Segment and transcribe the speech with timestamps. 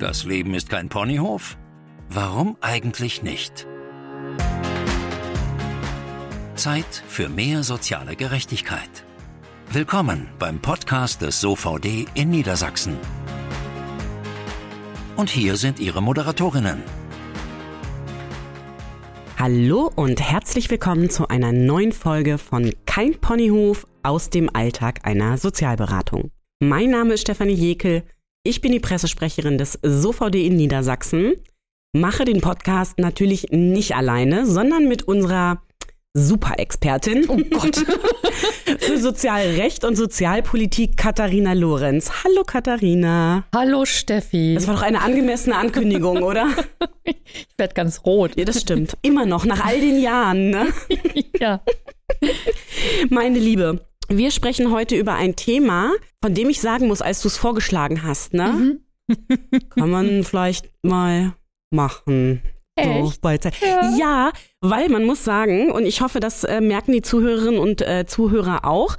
[0.00, 1.58] Das Leben ist kein Ponyhof?
[2.08, 3.66] Warum eigentlich nicht?
[6.54, 9.04] Zeit für mehr soziale Gerechtigkeit.
[9.70, 12.96] Willkommen beim Podcast des SOVD in Niedersachsen.
[15.16, 16.82] Und hier sind Ihre Moderatorinnen.
[19.38, 25.36] Hallo und herzlich willkommen zu einer neuen Folge von Kein Ponyhof aus dem Alltag einer
[25.36, 26.30] Sozialberatung.
[26.58, 28.04] Mein Name ist Stefanie Jekel.
[28.42, 31.34] Ich bin die Pressesprecherin des SOVD in Niedersachsen,
[31.92, 35.60] mache den Podcast natürlich nicht alleine, sondern mit unserer
[36.14, 37.76] Superexpertin oh Gott.
[38.78, 42.24] für Sozialrecht und Sozialpolitik Katharina Lorenz.
[42.24, 43.44] Hallo Katharina.
[43.54, 44.54] Hallo Steffi.
[44.54, 46.48] Das war doch eine angemessene Ankündigung, oder?
[47.04, 48.38] Ich werde ganz rot.
[48.38, 48.96] Ja, das stimmt.
[49.02, 50.48] Immer noch, nach all den Jahren.
[50.48, 50.68] Ne?
[51.38, 51.62] Ja.
[53.08, 55.92] Meine Liebe, wir sprechen heute über ein Thema,
[56.22, 58.52] von dem ich sagen muss, als du es vorgeschlagen hast, ne?
[58.52, 58.80] Mhm.
[59.70, 61.34] Kann man vielleicht mal
[61.70, 62.42] machen.
[62.76, 63.22] Echt?
[63.22, 63.30] So,
[63.66, 63.96] ja.
[63.98, 64.32] ja.
[64.60, 68.64] weil man muss sagen, und ich hoffe, das äh, merken die Zuhörerinnen und äh, Zuhörer
[68.64, 68.96] auch,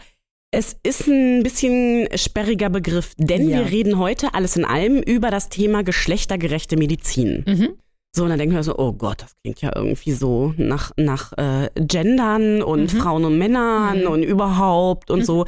[0.54, 3.60] es ist ein bisschen sperriger Begriff, denn ja.
[3.60, 7.46] wir reden heute alles in allem über das Thema geschlechtergerechte Medizin.
[7.48, 7.78] Mhm.
[8.14, 11.32] So, und dann denken wir so, oh Gott, das klingt ja irgendwie so nach, nach
[11.38, 12.98] äh, Gendern und mhm.
[12.98, 14.08] Frauen und Männern mhm.
[14.08, 15.26] und überhaupt und mhm.
[15.26, 15.46] so.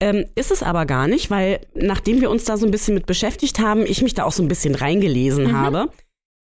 [0.00, 3.06] Ähm, ist es aber gar nicht, weil nachdem wir uns da so ein bisschen mit
[3.06, 5.56] beschäftigt haben, ich mich da auch so ein bisschen reingelesen mhm.
[5.56, 5.90] habe,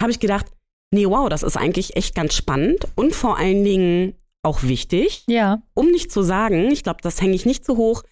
[0.01, 0.47] habe ich gedacht,
[0.93, 5.25] nee, wow, das ist eigentlich echt ganz spannend und vor allen Dingen auch wichtig.
[5.27, 5.61] Ja.
[5.75, 8.05] Um nicht zu sagen, ich glaube, das hänge ich nicht so hoch,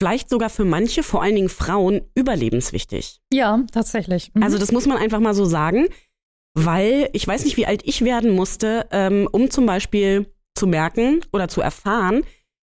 [0.00, 3.20] vielleicht sogar für manche, vor allen Dingen Frauen, überlebenswichtig.
[3.32, 4.32] Ja, tatsächlich.
[4.34, 4.44] Mhm.
[4.44, 5.88] Also das muss man einfach mal so sagen,
[6.54, 11.20] weil ich weiß nicht, wie alt ich werden musste, ähm, um zum Beispiel zu merken
[11.32, 12.22] oder zu erfahren,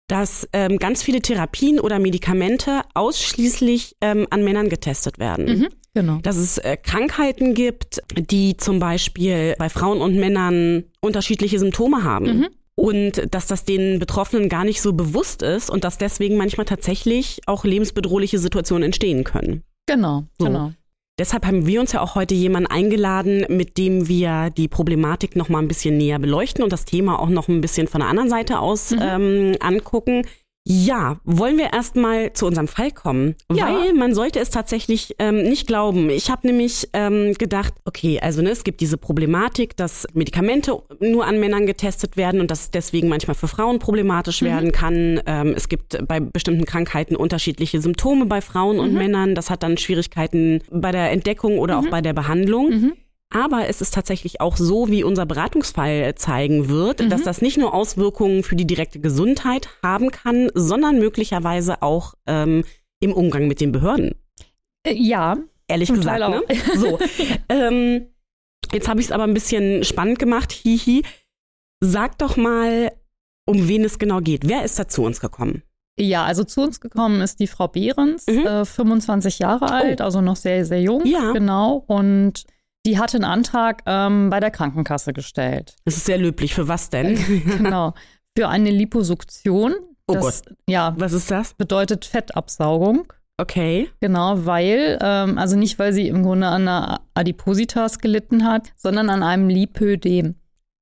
[0.09, 5.47] dass ähm, ganz viele Therapien oder Medikamente ausschließlich ähm, an Männern getestet werden.
[5.47, 5.69] Mhm.
[5.95, 6.19] Genau.
[6.23, 12.39] Dass es äh, Krankheiten gibt, die zum Beispiel bei Frauen und Männern unterschiedliche Symptome haben.
[12.39, 12.49] Mhm.
[12.77, 17.41] Und dass das den Betroffenen gar nicht so bewusst ist und dass deswegen manchmal tatsächlich
[17.47, 19.62] auch lebensbedrohliche Situationen entstehen können.
[19.87, 20.47] Genau, so.
[20.47, 20.73] genau.
[21.16, 25.48] Deshalb haben wir uns ja auch heute jemanden eingeladen, mit dem wir die Problematik noch
[25.48, 28.28] mal ein bisschen näher beleuchten und das Thema auch noch ein bisschen von der anderen
[28.28, 28.98] Seite aus mhm.
[29.00, 30.26] ähm, angucken.
[30.66, 33.66] Ja, wollen wir erstmal zu unserem Fall kommen, ja.
[33.66, 36.08] weil man sollte es tatsächlich ähm, nicht glauben.
[36.08, 41.26] Ich habe nämlich ähm, gedacht, okay, also ne, es gibt diese Problematik, dass Medikamente nur
[41.26, 44.47] an Männern getestet werden und dass deswegen manchmal für Frauen problematisch mhm.
[44.47, 45.20] werden kann.
[45.26, 48.98] Ähm, es gibt bei bestimmten Krankheiten unterschiedliche Symptome bei Frauen und mhm.
[48.98, 49.34] Männern.
[49.34, 51.86] Das hat dann Schwierigkeiten bei der Entdeckung oder mhm.
[51.86, 52.94] auch bei der Behandlung.
[53.34, 57.11] Aber es ist tatsächlich auch so, wie unser Beratungsfall zeigen wird, mhm.
[57.11, 62.65] dass das nicht nur Auswirkungen für die direkte Gesundheit haben kann, sondern möglicherweise auch ähm,
[63.00, 64.15] im Umgang mit den Behörden.
[64.87, 65.37] Äh, ja.
[65.67, 66.21] Ehrlich gesagt.
[66.21, 66.43] Ne?
[66.77, 67.00] So.
[67.49, 68.06] ähm,
[68.73, 70.53] jetzt habe ich es aber ein bisschen spannend gemacht.
[70.53, 71.03] Hihi.
[71.81, 72.93] Sag doch mal,
[73.47, 74.47] um wen es genau geht.
[74.49, 75.62] Wer ist da zu uns gekommen?
[75.99, 78.47] Ja, also zu uns gekommen ist die Frau Behrens, mhm.
[78.47, 80.05] äh, 25 Jahre alt, oh.
[80.05, 81.05] also noch sehr, sehr jung.
[81.05, 81.33] Ja.
[81.33, 81.84] Genau.
[81.87, 82.44] Und
[82.87, 85.75] die hatte einen Antrag ähm, bei der Krankenkasse gestellt.
[85.84, 86.55] Das ist sehr löblich.
[86.55, 87.15] Für was denn?
[87.45, 87.95] genau.
[88.37, 89.75] Für eine Liposuktion.
[90.06, 90.56] Oh das, Gott.
[90.69, 90.94] Ja.
[90.99, 91.55] Was ist das?
[91.55, 93.06] Bedeutet Fettabsaugung.
[93.37, 93.91] Okay.
[94.00, 99.11] Genau, weil, ähm, also nicht, weil sie im Grunde an einer Adipositas gelitten hat, sondern
[99.11, 100.37] an einem Lipödem.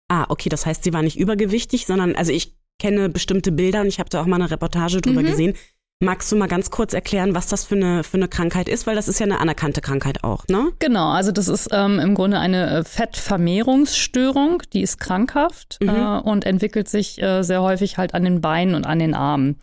[0.08, 3.86] Ah, okay, das heißt, sie war nicht übergewichtig, sondern, also ich kenne bestimmte Bilder und
[3.86, 5.26] ich habe da auch mal eine Reportage drüber mhm.
[5.26, 5.54] gesehen.
[6.02, 8.88] Magst du mal ganz kurz erklären, was das für eine, für eine Krankheit ist?
[8.88, 10.72] Weil das ist ja eine anerkannte Krankheit auch, ne?
[10.80, 15.90] Genau, also das ist ähm, im Grunde eine äh, Fettvermehrungsstörung, die ist krankhaft mhm.
[15.90, 19.60] äh, und entwickelt sich äh, sehr häufig halt an den Beinen und an den Armen.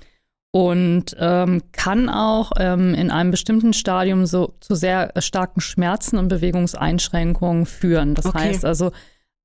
[0.52, 6.30] Und ähm, kann auch ähm, in einem bestimmten Stadium so zu sehr starken Schmerzen und
[6.30, 8.16] Bewegungseinschränkungen führen.
[8.16, 8.40] Das okay.
[8.40, 8.92] heißt also,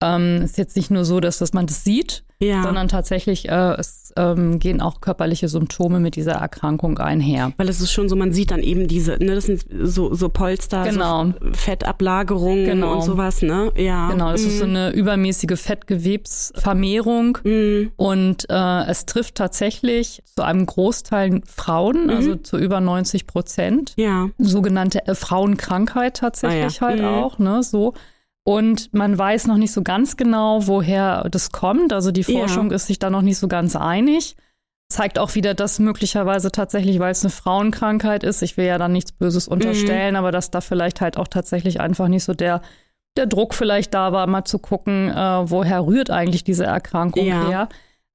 [0.03, 2.63] ähm, ist jetzt nicht nur so, dass, dass man das sieht, ja.
[2.63, 7.53] sondern tatsächlich äh, es ähm, gehen auch körperliche Symptome mit dieser Erkrankung einher.
[7.57, 10.29] Weil es ist schon so, man sieht dann eben diese, ne, das sind so, so
[10.29, 11.27] Polster, genau.
[11.27, 12.95] so Fettablagerungen genau.
[12.95, 13.73] und sowas, ne?
[13.77, 14.11] Ja.
[14.11, 14.49] Genau, es mhm.
[14.49, 14.77] ist so mhm.
[14.77, 17.93] eine übermäßige Fettgewebsvermehrung mhm.
[17.97, 22.11] und äh, es trifft tatsächlich zu einem Großteil Frauen, mhm.
[22.11, 23.95] also zu über 90 Prozent.
[23.97, 24.29] Ja.
[24.39, 26.89] Sogenannte äh, Frauenkrankheit tatsächlich ah, ja.
[26.89, 27.07] halt mhm.
[27.07, 27.63] auch, ne?
[27.63, 27.95] So.
[28.45, 31.95] Und man weiß noch nicht so ganz genau, woher das kommt.
[31.95, 32.77] Also die Forschung ja.
[32.77, 34.37] ist sich da noch nicht so ganz einig.
[34.91, 38.93] Zeigt auch wieder, dass möglicherweise tatsächlich, weil es eine Frauenkrankheit ist, ich will ja dann
[38.93, 40.19] nichts Böses unterstellen, mhm.
[40.19, 42.61] aber dass da vielleicht halt auch tatsächlich einfach nicht so der,
[43.17, 47.49] der Druck vielleicht da war, mal zu gucken, äh, woher rührt eigentlich diese Erkrankung ja.
[47.49, 47.69] her.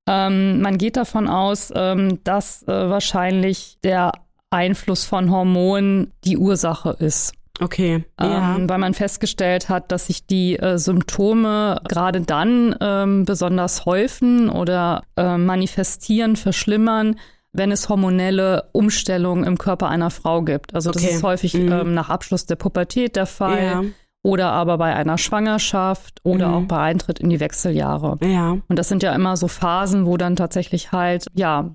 [0.08, 4.12] Ähm, man geht davon aus, ähm, dass äh, wahrscheinlich der
[4.52, 7.34] Einfluss von Hormonen die Ursache ist.
[7.62, 8.04] Okay.
[8.20, 8.58] Ähm, ja.
[8.68, 15.04] weil man festgestellt hat, dass sich die äh, Symptome gerade dann ähm, besonders häufen oder
[15.18, 17.16] äh, manifestieren, verschlimmern,
[17.52, 20.76] wenn es hormonelle Umstellungen im Körper einer Frau gibt.
[20.76, 21.16] Also das Okay.
[21.16, 21.72] ist häufig Mhm.
[21.72, 23.84] ähm, nach Abschluss der Pubertät der Fall Ja.
[24.24, 26.54] oder aber bei einer Schwangerschaft oder Mhm.
[26.54, 28.18] auch bei Eintritt in die Wechseljahre.
[28.22, 28.58] Ja.
[28.68, 31.72] Und das sind ja immer so Phasen, wo dann tatsächlich halt, ja,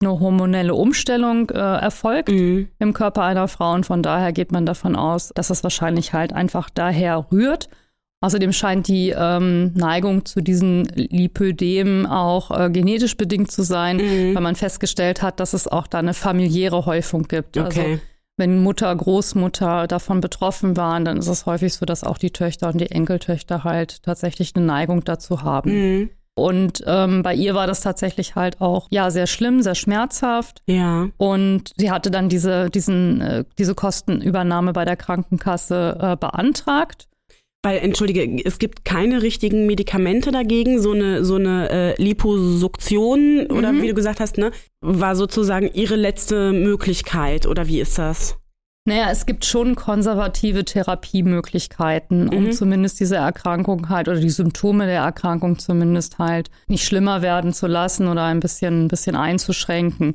[0.00, 2.68] eine hormonelle Umstellung äh, erfolgt Mhm.
[2.78, 6.32] im Körper einer Frau und von daher geht man davon aus, dass es wahrscheinlich halt
[6.32, 7.68] einfach daher rührt.
[8.20, 14.34] Außerdem scheint die ähm, Neigung zu diesen Lipödemen auch äh, genetisch bedingt zu sein, Mhm.
[14.34, 17.58] weil man festgestellt hat, dass es auch da eine familiäre Häufung gibt.
[17.58, 17.98] Also Okay.
[18.38, 22.68] wenn Mutter, Großmutter davon betroffen waren, dann ist es häufig so, dass auch die Töchter
[22.68, 25.70] und die Enkeltöchter halt tatsächlich eine Neigung dazu haben.
[25.72, 26.10] Mhm.
[26.36, 30.62] Und ähm, bei ihr war das tatsächlich halt auch ja sehr schlimm, sehr schmerzhaft.
[30.66, 31.08] Ja.
[31.16, 37.06] Und sie hatte dann diese, diesen, äh, diese Kostenübernahme bei der Krankenkasse äh, beantragt.
[37.62, 40.82] Weil, entschuldige, es gibt keine richtigen Medikamente dagegen.
[40.82, 43.82] So eine, so eine äh, Liposuktion oder Mhm.
[43.82, 44.50] wie du gesagt hast, ne,
[44.82, 47.46] war sozusagen ihre letzte Möglichkeit.
[47.46, 48.36] Oder wie ist das?
[48.86, 52.52] Naja, es gibt schon konservative Therapiemöglichkeiten, um Mhm.
[52.52, 57.66] zumindest diese Erkrankung halt oder die Symptome der Erkrankung zumindest halt nicht schlimmer werden zu
[57.66, 60.14] lassen oder ein bisschen, ein bisschen einzuschränken.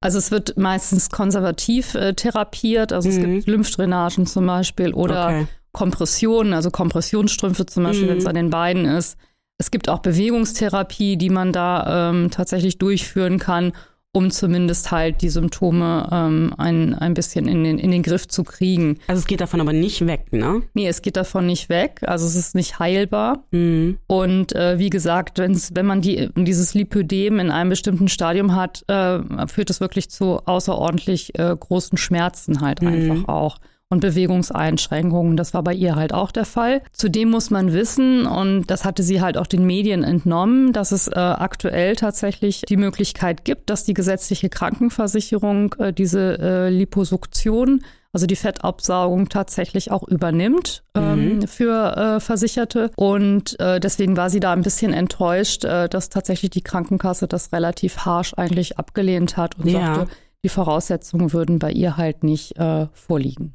[0.00, 3.34] Also es wird meistens konservativ äh, therapiert, also es Mhm.
[3.34, 5.46] gibt Lymphdrainagen zum Beispiel oder Okay.
[5.72, 8.10] Kompressionen, also Kompressionsstrümpfe zum Beispiel, Mhm.
[8.12, 9.18] wenn es an den Beinen ist.
[9.58, 13.72] Es gibt auch Bewegungstherapie, die man da ähm, tatsächlich durchführen kann,
[14.16, 18.44] um zumindest halt die Symptome ähm, ein, ein bisschen in den, in den Griff zu
[18.44, 18.98] kriegen.
[19.08, 20.62] Also es geht davon aber nicht weg, ne?
[20.72, 23.44] Nee, es geht davon nicht weg, also es ist nicht heilbar.
[23.50, 23.98] Mhm.
[24.06, 28.84] Und äh, wie gesagt, wenn's, wenn man die, dieses Lipödem in einem bestimmten Stadium hat,
[28.88, 29.18] äh,
[29.48, 32.88] führt es wirklich zu außerordentlich äh, großen Schmerzen halt Mhm.
[32.88, 33.58] einfach auch.
[33.88, 35.36] Und Bewegungseinschränkungen.
[35.36, 36.82] Das war bei ihr halt auch der Fall.
[36.92, 41.06] Zudem muss man wissen, und das hatte sie halt auch den Medien entnommen, dass es
[41.06, 48.26] äh, aktuell tatsächlich die Möglichkeit gibt, dass die gesetzliche Krankenversicherung äh, diese äh, Liposuktion, also
[48.26, 52.90] die Fettabsaugung tatsächlich auch übernimmt ähm, für äh, Versicherte.
[52.96, 57.52] Und äh, deswegen war sie da ein bisschen enttäuscht, äh, dass tatsächlich die Krankenkasse das
[57.52, 59.94] relativ harsch eigentlich abgelehnt hat und Ja.
[59.94, 60.12] sagte,
[60.42, 63.54] die Voraussetzungen würden bei ihr halt nicht äh, vorliegen.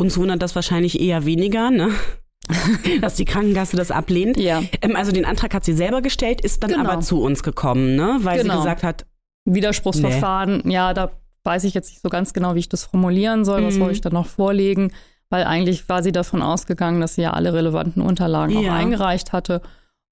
[0.00, 1.90] Uns wundert das wahrscheinlich eher weniger, ne?
[3.00, 4.38] Dass die Krankenkasse das ablehnt.
[4.38, 4.62] Ja.
[4.82, 6.88] Ähm, also den Antrag hat sie selber gestellt, ist dann Genau.
[6.90, 8.18] aber zu uns gekommen, ne?
[8.22, 8.58] Weil sie Genau.
[8.58, 9.04] gesagt hat,
[9.44, 11.10] Widerspruchsverfahren, ja, da
[11.44, 13.64] weiß ich jetzt nicht so ganz genau, wie ich das formulieren soll.
[13.64, 13.78] Was Mhm.
[13.80, 14.92] soll ich da noch vorlegen?
[15.30, 18.74] Weil eigentlich war sie davon ausgegangen, dass sie ja alle relevanten Unterlagen auch Ja.
[18.74, 19.62] eingereicht hatte.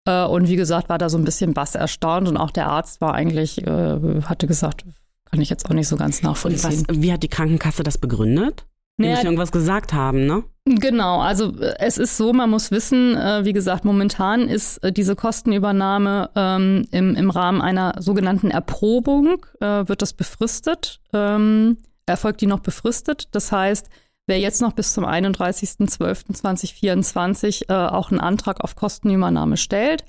[0.06, 3.00] Äh, Und wie gesagt, war da so ein bisschen bass erstaunt und auch der Arzt
[3.00, 4.84] war eigentlich, äh, hatte gesagt,
[5.30, 6.86] kann ich jetzt auch nicht so ganz und was, nachvollziehen.
[6.90, 8.64] wie hat die Krankenkasse das begründet?
[8.98, 10.42] Die Naja, müssen irgendwas gesagt haben, ne?
[10.64, 14.90] Genau, also äh, es ist so, man muss wissen, äh, wie gesagt, momentan ist äh,
[14.92, 22.40] diese Kostenübernahme ähm, im, im Rahmen einer sogenannten Erprobung, äh, wird das befristet, ähm, erfolgt
[22.40, 23.28] die noch befristet.
[23.32, 23.88] Das heißt,
[24.26, 30.04] wer jetzt noch bis zum 31.12.2024 äh, auch einen Antrag auf Kostenübernahme stellt,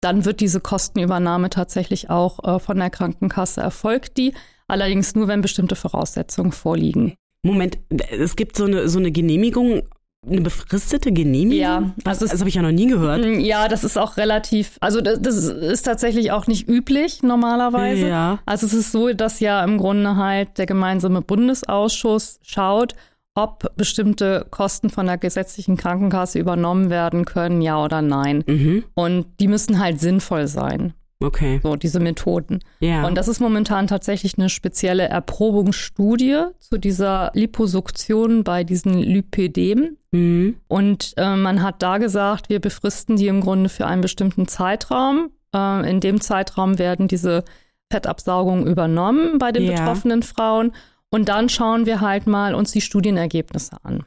[0.00, 4.32] dann wird diese Kostenübernahme tatsächlich auch äh, von der Krankenkasse erfolgt die,
[4.66, 7.16] allerdings nur, wenn bestimmte Voraussetzungen vorliegen.
[7.42, 7.78] Moment,
[8.10, 9.82] es gibt so eine, so eine Genehmigung,
[10.26, 11.62] eine befristete Genehmigung?
[11.62, 13.24] Ja, Was, das das habe ich ja noch nie gehört.
[13.24, 18.08] Mm, Ja, das ist auch relativ, also das, das ist tatsächlich auch nicht üblich normalerweise.
[18.08, 18.38] Ja.
[18.44, 22.94] Also es ist so, dass ja im Grunde halt der gemeinsame Bundesausschuss schaut,
[23.34, 28.44] ob bestimmte Kosten von der gesetzlichen Krankenkasse übernommen werden können, ja oder nein.
[28.46, 28.84] Mhm.
[28.94, 30.92] Und die müssen halt sinnvoll sein,
[31.22, 31.60] Okay.
[31.62, 32.60] so diese Methoden.
[32.80, 33.06] Ja.
[33.06, 39.98] Und das ist momentan tatsächlich eine spezielle Erprobungsstudie zu dieser Liposuktion bei diesen Lipödemen.
[40.12, 40.56] mhm.
[40.68, 45.30] Und äh, man hat da gesagt, wir befristen die im Grunde für einen bestimmten Zeitraum.
[45.54, 47.44] Äh, in dem Zeitraum werden diese
[47.92, 49.72] Fettabsaugungen übernommen bei den Ja.
[49.72, 50.72] betroffenen Frauen.
[51.10, 54.04] Und dann schauen wir halt mal uns die Studienergebnisse an.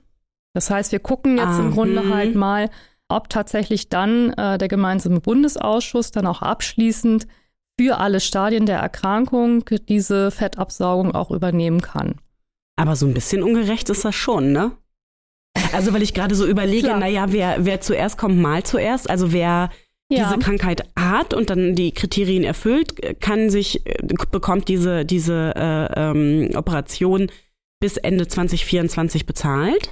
[0.54, 2.14] Das heißt, wir gucken jetzt Ah, im Grunde hm.
[2.14, 2.70] halt mal,
[3.16, 7.28] ob tatsächlich dann äh, der gemeinsame Bundesausschuss dann auch abschließend
[7.80, 12.16] für alle Stadien der Erkrankung diese Fettabsaugung auch übernehmen kann.
[12.76, 14.72] Aber so ein bisschen ungerecht ist das schon, ne?
[15.72, 19.10] Also, weil ich gerade so überlege, naja, wer, wer zuerst kommt, mal zuerst.
[19.10, 19.70] Also, wer
[20.12, 23.98] diese Krankheit hat und dann die Kriterien erfüllt, kann sich, äh,
[24.32, 27.32] bekommt diese, diese äh, ähm, Operation
[27.80, 29.92] bis Ende 2024 bezahlt.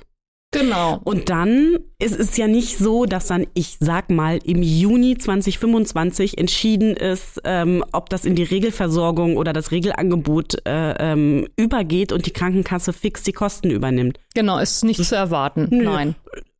[0.51, 1.00] Genau.
[1.05, 6.38] Und dann ist es ja nicht so, dass dann, ich sag mal, im Juni 2025
[6.38, 12.25] entschieden ist, ähm, ob das in die Regelversorgung oder das Regelangebot äh, ähm, übergeht und
[12.25, 14.20] die Krankenkasse fix die Kosten übernimmt.
[14.36, 15.67] Genau, ist nicht zu erwarten.
[15.72, 15.84] Nö.
[15.86, 16.15] Nein.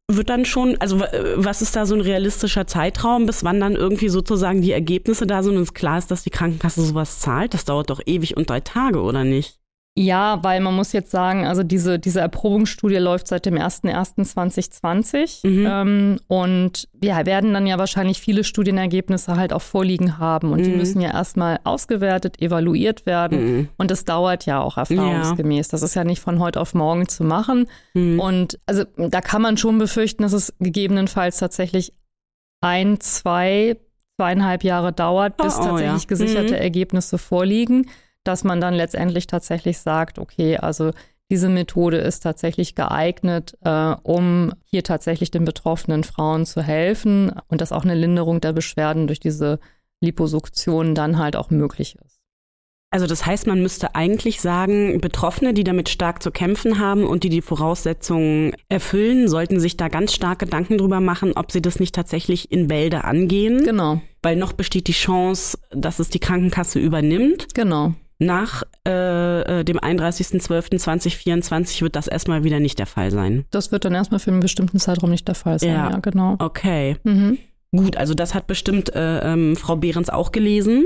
[0.08, 1.00] Wird dann schon, also
[1.36, 5.44] was ist da so ein realistischer Zeitraum, bis wann dann irgendwie sozusagen die Ergebnisse da
[5.44, 7.54] sind und es klar ist, dass die Krankenkasse sowas zahlt?
[7.54, 9.61] Das dauert doch ewig und drei Tage, oder nicht?
[9.98, 15.66] Ja, weil man muss jetzt sagen, also diese, diese Erprobungsstudie läuft seit dem 01.01.2020 Mhm.
[15.70, 20.72] ähm, und wir werden dann ja wahrscheinlich viele Studienergebnisse halt auch vorliegen haben und die
[20.72, 20.78] Mhm.
[20.78, 23.70] müssen ja erstmal ausgewertet, evaluiert werden Mhm.
[23.78, 25.68] und das dauert ja auch erfahrungsgemäß.
[25.68, 28.20] Das ist ja nicht von heute auf morgen zu machen Mhm.
[28.20, 31.94] und also da kann man schon befürchten, dass es gegebenenfalls tatsächlich
[32.62, 33.76] ein, zwei,
[34.18, 36.08] zweieinhalb Jahre dauert, bis Oh, oh, tatsächlich ja.
[36.08, 36.62] gesicherte Mhm.
[36.62, 37.90] Ergebnisse vorliegen,
[38.24, 40.92] dass man dann letztendlich tatsächlich sagt, okay, also
[41.32, 47.62] diese Methode ist tatsächlich geeignet, äh, um hier tatsächlich den betroffenen Frauen zu helfen und
[47.62, 49.60] dass auch eine Linderung der Beschwerden durch diese
[50.02, 52.22] Liposuktion dann halt auch möglich ist.
[52.94, 57.24] Also das heißt, man müsste eigentlich sagen, Betroffene, die damit stark zu kämpfen haben und
[57.24, 61.80] die die Voraussetzungen erfüllen, sollten sich da ganz stark Gedanken drüber machen, ob sie das
[61.80, 66.80] nicht tatsächlich in Bälde angehen, Genau, weil noch besteht die Chance, dass es die Krankenkasse
[66.80, 67.54] übernimmt.
[67.54, 67.94] genau.
[68.24, 73.46] Nach äh, äh, dem 31.12.2024 wird das erstmal wieder nicht der Fall sein.
[73.52, 75.70] Das wird dann erstmal für einen bestimmten Zeitraum nicht der Fall sein.
[75.70, 75.90] Ja.
[75.90, 76.36] Ja, genau.
[76.40, 77.38] Okay, Mhm.
[77.76, 80.86] gut, also das hat bestimmt äh, ähm, Frau Behrens auch gelesen.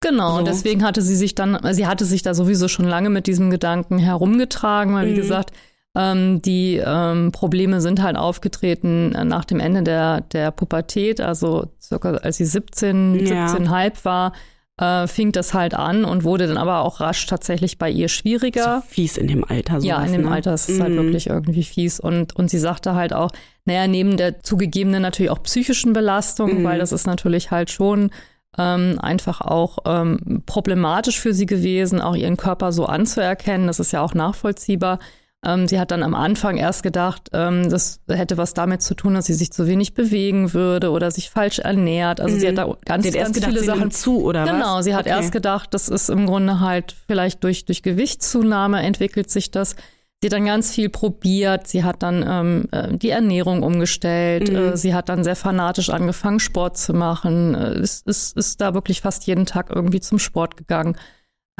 [0.00, 0.44] Genau, So.
[0.44, 3.98] deswegen hatte sie sich dann, sie hatte sich da sowieso schon lange mit diesem Gedanken
[3.98, 5.16] herumgetragen, weil wie Mhm.
[5.16, 5.52] gesagt,
[5.96, 12.12] ähm, die ähm, Probleme sind halt aufgetreten nach dem Ende der, der Pubertät, also circa
[12.18, 13.48] als sie 17, Ja.
[13.48, 14.32] 17,5 war,
[14.78, 18.82] äh, fing das halt an und wurde dann aber auch rasch tatsächlich bei ihr schwieriger.
[18.86, 19.78] So fies in dem Alter.
[19.80, 20.30] Ja, sowas, in dem ne?
[20.30, 20.96] Alter ist es halt Mhm.
[21.04, 21.98] wirklich irgendwie fies.
[22.00, 23.30] Und, und sie sagte halt auch,
[23.64, 26.64] naja, neben der zugegebenen natürlich auch psychischen Belastung, Mhm.
[26.64, 28.10] weil das ist natürlich halt schon
[28.56, 33.66] ähm, einfach auch ähm, problematisch für sie gewesen, auch ihren Körper so anzuerkennen.
[33.68, 34.98] Das ist ja auch nachvollziehbar.
[35.44, 39.14] Ähm, sie hat dann am Anfang erst gedacht, ähm, das hätte was damit zu tun,
[39.14, 42.20] dass sie sich zu wenig bewegen würde oder sich falsch ernährt.
[42.20, 43.12] Also sie hat da ganz, Mhm.
[43.12, 44.50] Sie hat ganz gedacht, viele Sachen zu, oder was?
[44.50, 45.10] Genau, sie hat Okay.
[45.10, 49.76] erst gedacht, das ist im Grunde halt vielleicht durch, durch Gewichtszunahme entwickelt sich das.
[50.20, 51.68] Sie hat dann ganz viel probiert.
[51.68, 54.50] Sie hat dann ähm, äh, die Ernährung umgestellt.
[54.50, 54.56] Mhm.
[54.56, 57.54] Äh, sie hat dann sehr fanatisch angefangen, Sport zu machen.
[57.54, 60.96] Äh, ist, ist, ist da wirklich fast jeden Tag irgendwie zum Sport gegangen.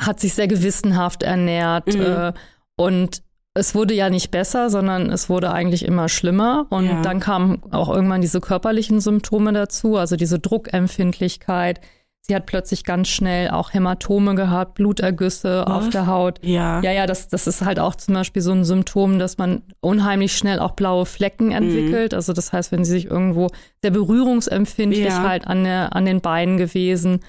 [0.01, 1.95] Hat sich sehr gewissenhaft ernährt.
[1.95, 2.01] Mhm.
[2.01, 2.33] Äh,
[2.77, 3.23] und
[3.59, 6.67] es wurde ja nicht besser, sondern es wurde eigentlich immer schlimmer.
[6.71, 7.03] Und Ja.
[7.03, 11.81] dann kamen auch irgendwann diese körperlichen Symptome dazu, also diese Druckempfindlichkeit.
[12.21, 15.91] Sie hat plötzlich ganz schnell auch Hämatome gehabt, Blutergüsse auf Was?
[15.91, 16.39] der Haut.
[16.45, 16.81] Ja.
[16.83, 20.37] Ja, ja, das, das ist halt auch zum Beispiel so ein Symptom, dass man unheimlich
[20.37, 22.13] schnell auch blaue Flecken entwickelt.
[22.13, 23.47] Also das heißt, wenn sie sich irgendwo
[23.81, 25.23] sehr berührungsempfindlich Ja.
[25.27, 27.21] halt an, der, an den Beinen gewesen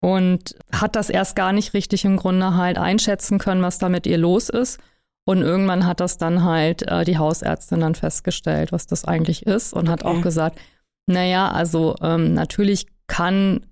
[0.00, 4.06] und hat das erst gar nicht richtig im Grunde halt einschätzen können, was da mit
[4.06, 4.78] ihr los ist.
[5.24, 9.72] Und irgendwann hat das dann halt äh, die Hausärztin dann festgestellt, was das eigentlich ist
[9.72, 10.16] und hat Okay.
[10.18, 10.58] auch gesagt,
[11.06, 13.66] naja, also ähm, natürlich kann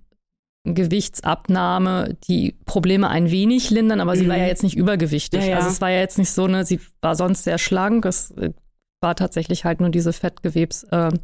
[0.63, 4.29] Gewichtsabnahme die Probleme ein wenig lindern, aber sie Mhm.
[4.29, 5.43] war ja jetzt nicht übergewichtig.
[5.45, 5.55] Ja, ja.
[5.57, 8.51] Also es war ja jetzt nicht so, ne, sie war sonst sehr schlank, es äh,
[9.01, 11.19] war tatsächlich halt nur diese Fettgewebsvermehrung äh,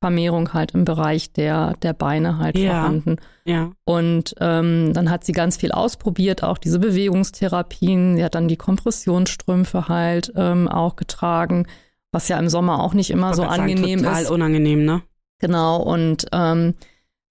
[0.00, 2.70] Vermehrung halt im Bereich der, der Beine halt Ja.
[2.80, 3.16] vorhanden.
[3.44, 3.72] Ja.
[3.84, 8.16] Und ähm, dann hat sie ganz viel ausprobiert, auch diese Bewegungstherapien.
[8.16, 11.66] Sie hat dann die Kompressionsstrümpfe halt ähm, auch getragen,
[12.12, 14.30] was ja im Sommer auch nicht immer so grad sagen, angenehm total ist.
[14.30, 15.02] unangenehm, ne?
[15.38, 16.74] Genau, und ähm,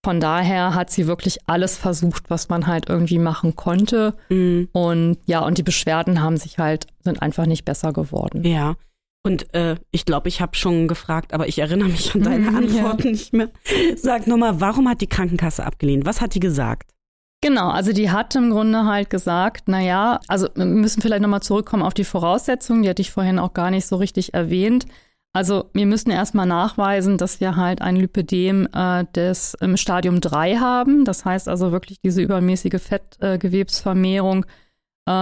[0.04, 4.14] von daher hat sie wirklich alles versucht, was man halt irgendwie machen konnte.
[4.30, 4.70] Mhm.
[4.72, 8.44] Und ja, und die Beschwerden haben sich halt, sind einfach nicht besser geworden.
[8.46, 8.76] Ja.
[9.24, 12.56] Und äh, ich glaube, ich habe schon gefragt, aber ich erinnere mich an deine Mhm,
[12.56, 13.50] Antworten nicht mehr.
[13.96, 16.06] Sag nochmal, warum hat die Krankenkasse abgelehnt?
[16.06, 16.92] Was hat die gesagt?
[17.42, 21.42] Genau, also die hat im Grunde halt gesagt, na ja, also wir müssen vielleicht nochmal
[21.42, 24.86] zurückkommen auf die Voraussetzungen, die hatte ich vorhin auch gar nicht so richtig erwähnt.
[25.32, 30.58] Also wir müssen erstmal nachweisen, dass wir halt ein Lipödem äh, des im Stadium 3
[30.58, 31.06] haben.
[31.06, 34.48] Das heißt also wirklich diese übermäßige Fettgewebsvermehrung äh,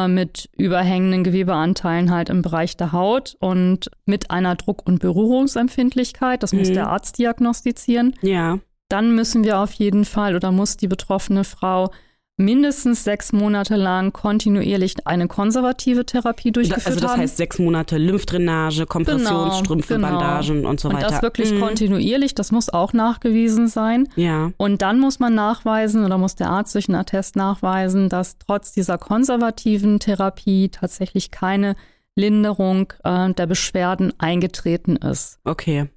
[0.07, 6.43] mit überhängenden Gewebeanteilen halt im Bereich der Haut und mit einer Druck- und Berührungsempfindlichkeit.
[6.43, 6.73] Das muss Mhm.
[6.73, 8.59] der Arzt diagnostizieren Ja.
[8.89, 11.91] dann müssen wir auf jeden Fall oder muss die betroffene Frau
[12.37, 17.21] mindestens sechs Monate lang kontinuierlich eine konservative Therapie durchgeführt also das haben.
[17.21, 20.19] heißt sechs Monate Lymphdrainage, Kompressionsstrümpfe, Genau, genau.
[20.19, 21.09] Bandagen und so und weiter.
[21.09, 21.59] das wirklich Mhm.
[21.59, 24.07] kontinuierlich, das muss auch nachgewiesen sein.
[24.15, 24.51] Ja.
[24.57, 28.71] Und dann muss man nachweisen oder muss der Arzt durch einen Attest nachweisen, dass trotz
[28.71, 31.75] dieser konservativen Therapie tatsächlich keine
[32.15, 35.39] Linderung äh, der Beschwerden eingetreten ist.
[35.43, 35.87] Okay.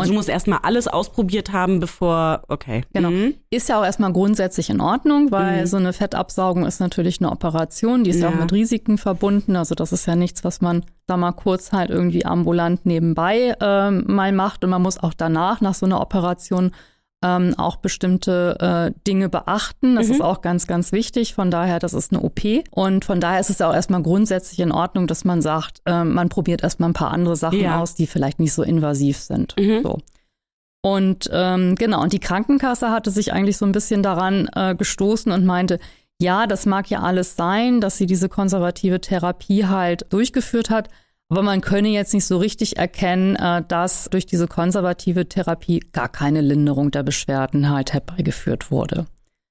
[0.00, 2.42] Also Und- du musst erstmal alles ausprobiert haben, bevor.
[2.48, 2.82] Okay.
[2.92, 3.10] Genau.
[3.10, 3.34] Mhm.
[3.50, 5.66] Ist ja auch erstmal grundsätzlich in Ordnung, weil Mhm.
[5.66, 9.56] so eine Fettabsaugung ist natürlich eine Operation, die ist ja, auch mit Risiken verbunden.
[9.56, 14.04] Also das ist ja nichts, was man da mal kurz halt irgendwie ambulant nebenbei ähm,
[14.06, 14.64] mal macht.
[14.64, 16.72] Und man muss auch danach, nach so einer Operation,
[17.24, 18.56] ähm, auch bestimmte
[18.94, 19.96] äh, Dinge beachten.
[19.96, 20.14] Das Mhm.
[20.14, 21.34] ist auch ganz, ganz wichtig.
[21.34, 22.40] Von daher, das ist eine OP.
[22.70, 26.12] Und von daher ist es ja auch erstmal grundsätzlich in Ordnung, dass man sagt, ähm,
[26.12, 27.80] man probiert erstmal ein paar andere Sachen Ja.
[27.80, 29.54] aus, die vielleicht nicht so invasiv sind.
[29.58, 29.80] Mhm.
[29.82, 29.98] So.
[30.82, 35.32] Und ähm, genau, und die Krankenkasse hatte sich eigentlich so ein bisschen daran äh, gestoßen
[35.32, 35.78] und meinte,
[36.20, 40.88] ja, das mag ja alles sein, dass sie diese konservative Therapie halt durchgeführt hat,
[41.28, 46.08] aber man könne jetzt nicht so richtig erkennen, äh, dass durch diese konservative Therapie gar
[46.08, 49.06] keine Linderung der Beschwerden halt herbeigeführt wurde.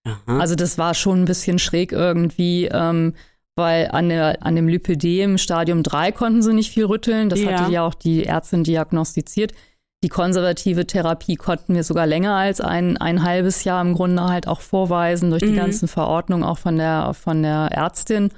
[0.05, 0.39] Aha.
[0.39, 3.13] Also das war schon ein bisschen schräg irgendwie, ähm,
[3.55, 7.29] weil an, der, an dem Lipödem Stadium 3 konnten sie nicht viel rütteln.
[7.29, 7.59] Das Ja.
[7.59, 9.53] hatte ja auch die Ärztin diagnostiziert.
[10.03, 14.47] Die konservative Therapie konnten wir sogar länger als ein, ein halbes Jahr im Grunde halt
[14.47, 15.55] auch vorweisen durch die Mhm.
[15.55, 18.29] ganzen Verordnungen auch von der, von der Ärztin.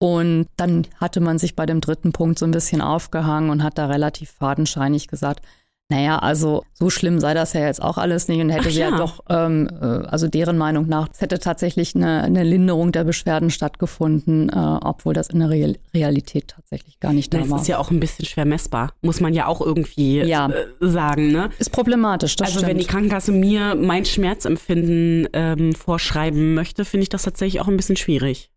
[0.00, 3.78] Und dann hatte man sich bei dem dritten Punkt so ein bisschen aufgehangen und hat
[3.78, 5.44] da relativ fadenscheinig gesagt,
[5.90, 8.80] naja, also so schlimm sei das ja jetzt auch alles nicht und hätte Ach sie
[8.80, 8.98] ja, ja.
[8.98, 13.48] doch, ähm, äh, also deren Meinung nach, es hätte tatsächlich eine, eine Linderung der Beschwerden
[13.48, 17.60] stattgefunden, äh, obwohl das in der Real Realität tatsächlich gar nicht da Das war.
[17.62, 20.50] ist ja auch ein bisschen schwer messbar, muss man ja auch irgendwie Ja.
[20.50, 21.48] äh, sagen, ne?
[21.58, 22.70] Ist problematisch, das also stimmt.
[22.72, 27.76] wenn die Krankenkasse mir mein Schmerzempfinden ähm, vorschreiben möchte, finde ich das tatsächlich auch ein
[27.78, 28.50] bisschen schwierig.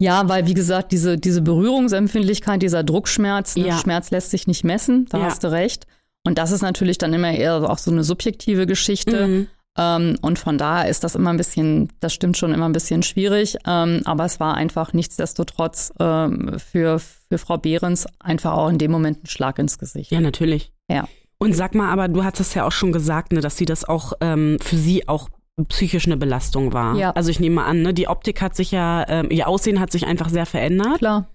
[0.00, 3.78] Ja, weil wie gesagt, diese, diese Berührungsempfindlichkeit, dieser Druckschmerz, ne, Ja.
[3.78, 5.24] Schmerz lässt sich nicht messen, da Ja.
[5.26, 5.86] hast du recht.
[6.26, 9.26] Und das ist natürlich dann immer eher auch so eine subjektive Geschichte.
[9.26, 9.46] Mhm.
[9.76, 13.02] Ähm, und von daher ist das immer ein bisschen, das stimmt schon immer ein bisschen
[13.02, 13.56] schwierig.
[13.66, 18.90] Ähm, aber es war einfach nichtsdestotrotz ähm, für, für Frau Behrens einfach auch in dem
[18.90, 20.10] Moment ein Schlag ins Gesicht.
[20.12, 20.72] Ja, natürlich.
[20.88, 21.08] Ja.
[21.38, 24.12] Und sag mal, aber du hattest ja auch schon gesagt, ne, dass sie das auch
[24.20, 25.28] ähm, für sie auch
[25.68, 26.96] psychisch eine Belastung war.
[26.96, 27.10] Ja.
[27.12, 30.06] Also ich nehme an, ne, die Optik hat sich ja, ähm, ihr Aussehen hat sich
[30.06, 30.98] einfach sehr verändert.
[30.98, 31.28] Klar.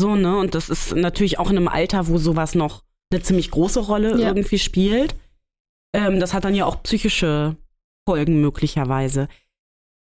[0.00, 0.38] So, ne?
[0.38, 4.18] Und das ist natürlich auch in einem Alter, wo sowas noch eine ziemlich große Rolle
[4.20, 4.28] Ja.
[4.28, 5.14] irgendwie spielt.
[5.94, 7.56] Ähm, das hat dann ja auch psychische
[8.08, 9.28] Folgen möglicherweise.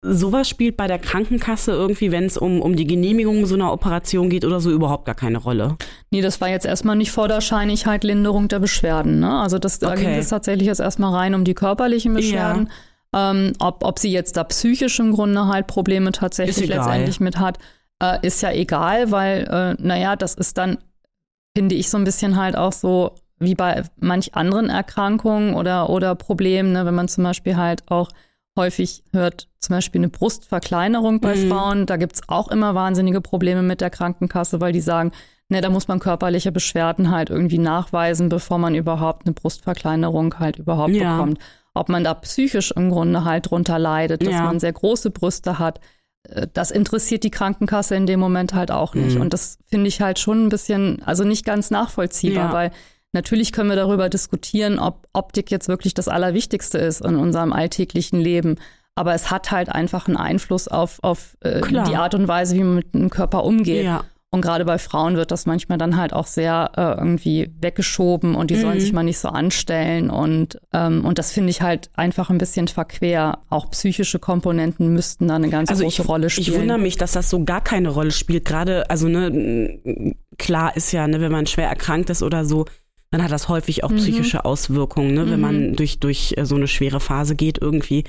[0.05, 4.29] Sowas spielt bei der Krankenkasse irgendwie, wenn es um, um die Genehmigung so einer Operation
[4.29, 5.77] geht oder so, überhaupt gar keine Rolle.
[6.11, 9.19] Nee, das war jetzt erstmal nicht vorderscheinig halt Linderung der Beschwerden.
[9.21, 9.41] Ne?
[9.41, 10.03] Also das, da Okay.
[10.03, 12.71] ging es tatsächlich jetzt erstmal rein um die körperlichen Beschwerden.
[13.17, 17.59] Ähm, ob, ob sie jetzt da psychisch im Grunde halt Probleme tatsächlich letztendlich mit hat,
[18.03, 20.79] äh, ist ja egal, weil, äh, naja, das ist dann,
[21.57, 26.15] finde ich, so ein bisschen halt auch so wie bei manch anderen Erkrankungen oder, oder
[26.15, 26.85] Problemen, ne?
[26.87, 28.09] wenn man zum Beispiel halt auch
[28.59, 31.49] häufig hört, zum Beispiel eine Brustverkleinerung bei Mhm.
[31.51, 35.13] Frauen, da gibt's auch immer wahnsinnige Probleme mit der Krankenkasse, weil die sagen,
[35.51, 40.59] ne, da muss man körperliche Beschwerden halt irgendwie nachweisen, bevor man überhaupt eine Brustverkleinerung halt
[40.59, 41.17] überhaupt Ja.
[41.17, 41.39] bekommt.
[41.77, 44.43] Ob man da psychisch im Grunde halt drunter leidet, dass Ja.
[44.43, 45.81] man sehr große Brüste hat,
[46.29, 49.17] äh, das interessiert die Krankenkasse in dem Moment halt auch nicht.
[49.17, 49.21] Mhm.
[49.23, 52.53] Und das finde ich halt schon ein bisschen, also nicht ganz nachvollziehbar, Ja.
[52.53, 52.71] weil
[53.13, 58.21] natürlich können wir darüber diskutieren, ob Optik jetzt wirklich das Allerwichtigste ist in unserem alltäglichen
[58.21, 58.57] Leben.
[58.95, 61.85] Aber es hat halt einfach einen Einfluss auf, auf äh, Klar.
[61.89, 63.85] die Art und Weise, wie man mit dem Körper umgeht.
[63.85, 64.05] Ja.
[64.33, 68.51] Und gerade bei Frauen wird das manchmal dann halt auch sehr äh, irgendwie weggeschoben und
[68.51, 68.81] die sollen Mhm.
[68.81, 70.11] sich mal nicht so anstellen.
[70.11, 73.39] Und, ähm, und das finde ich halt einfach ein bisschen verquer.
[73.49, 76.59] Auch psychische Komponenten müssten da eine ganz Also große ich, Rolle ich spielen.
[76.61, 78.45] wundere mich, dass das so gar keine Rolle spielt.
[78.45, 82.67] Gerade, also ne, klar ist ja, ne, wenn man schwer erkrankt ist oder so,
[83.13, 83.97] dann hat das häufig auch Mhm.
[83.97, 85.41] psychische Auswirkungen, ne, wenn Mhm.
[85.41, 88.03] man durch, durch äh, so eine schwere Phase geht irgendwie.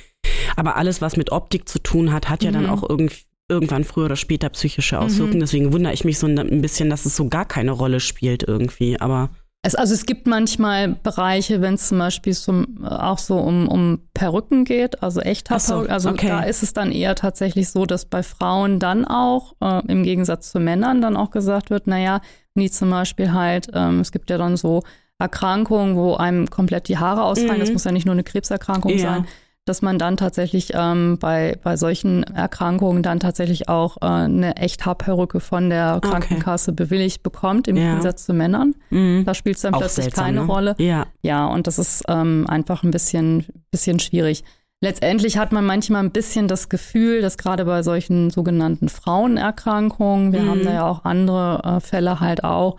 [0.56, 2.70] Aber alles, was mit Optik zu tun hat, hat ja dann Mhm.
[2.72, 3.16] auch irgendwie
[3.50, 5.38] irgendwann früher oder später psychische Auswirkungen.
[5.38, 5.42] Mhm.
[5.42, 9.00] Deswegen wundere ich mich so ein bisschen, dass es so gar keine Rolle spielt irgendwie.
[9.00, 9.30] Aber
[9.62, 14.00] Es, also es gibt manchmal Bereiche, wenn es zum Beispiel zum, auch so um, um
[14.14, 15.76] Perücken geht, also Ach so.
[15.88, 16.28] Also okay.
[16.28, 20.52] da ist es dann eher tatsächlich so, dass bei Frauen dann auch, äh, im Gegensatz
[20.52, 22.22] zu Männern, dann auch gesagt wird, naja,
[22.56, 24.84] nie zum Beispiel halt, ähm, es gibt ja dann so
[25.20, 27.56] Erkrankungen, wo einem komplett die Haare ausfallen.
[27.58, 27.62] Mhm.
[27.62, 28.98] Das muss ja nicht nur eine Krebserkrankung Ja.
[29.00, 29.28] sein.
[29.68, 35.40] Dass man dann tatsächlich ähm, bei, bei solchen Erkrankungen dann tatsächlich auch äh, eine Echthaarperücke
[35.40, 36.10] von der Okay.
[36.10, 37.90] Krankenkasse bewilligt bekommt, im Ja.
[37.90, 38.74] Gegensatz zu Männern.
[38.90, 40.46] mh, Da spielt es dann auch plötzlich seltsam, keine ne?
[40.48, 40.76] Rolle.
[40.80, 41.06] Ja.
[41.22, 44.44] Ja, und das ist ähm, einfach ein bisschen, bisschen schwierig.
[44.80, 50.44] Letztendlich hat man manchmal ein bisschen das Gefühl, dass gerade bei solchen sogenannten Frauenerkrankungen, wir
[50.44, 50.50] Mhm.
[50.50, 52.78] haben da ja auch andere äh, Fälle halt auch,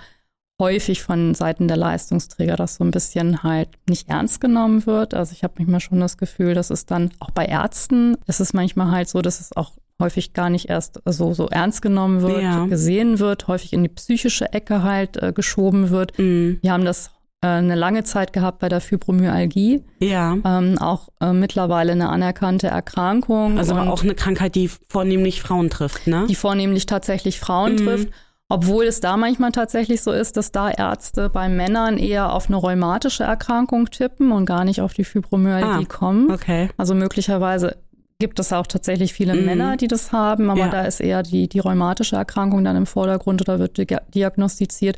[0.61, 5.14] häufig von Seiten der Leistungsträger das so ein bisschen halt nicht ernst genommen wird.
[5.14, 8.53] Also ich habe manchmal schon das Gefühl, dass es dann auch bei Ärzten ist es
[8.55, 12.42] manchmal halt so, dass es auch häufig gar nicht erst so, so ernst genommen wird,
[12.42, 12.66] Ja.
[12.66, 16.18] gesehen wird, häufig in die psychische Ecke halt äh, geschoben wird.
[16.18, 16.59] Mhm.
[16.62, 20.37] Wir haben das äh, eine lange Zeit gehabt bei der Fibromyalgie, Ja.
[20.44, 23.59] ähm, auch äh, mittlerweile eine anerkannte Erkrankung.
[23.59, 26.27] Also auch eine Krankheit, die vornehmlich Frauen trifft, ne?
[26.29, 27.77] die vornehmlich tatsächlich Frauen Mhm.
[27.79, 28.09] trifft.
[28.51, 32.57] Obwohl es da manchmal tatsächlich so ist, dass da Ärzte bei Männern eher auf eine
[32.57, 36.31] rheumatische Erkrankung tippen und gar nicht auf die Fibromyalgie Ah, kommen.
[36.31, 36.71] Okay.
[36.79, 37.77] Also möglicherweise
[38.19, 39.45] gibt es auch tatsächlich viele Mhm.
[39.45, 40.69] Männer, die das haben, aber Ja.
[40.71, 44.97] da ist eher die, die rheumatische Erkrankung dann im Vordergrund oder wird dia- diagnostiziert.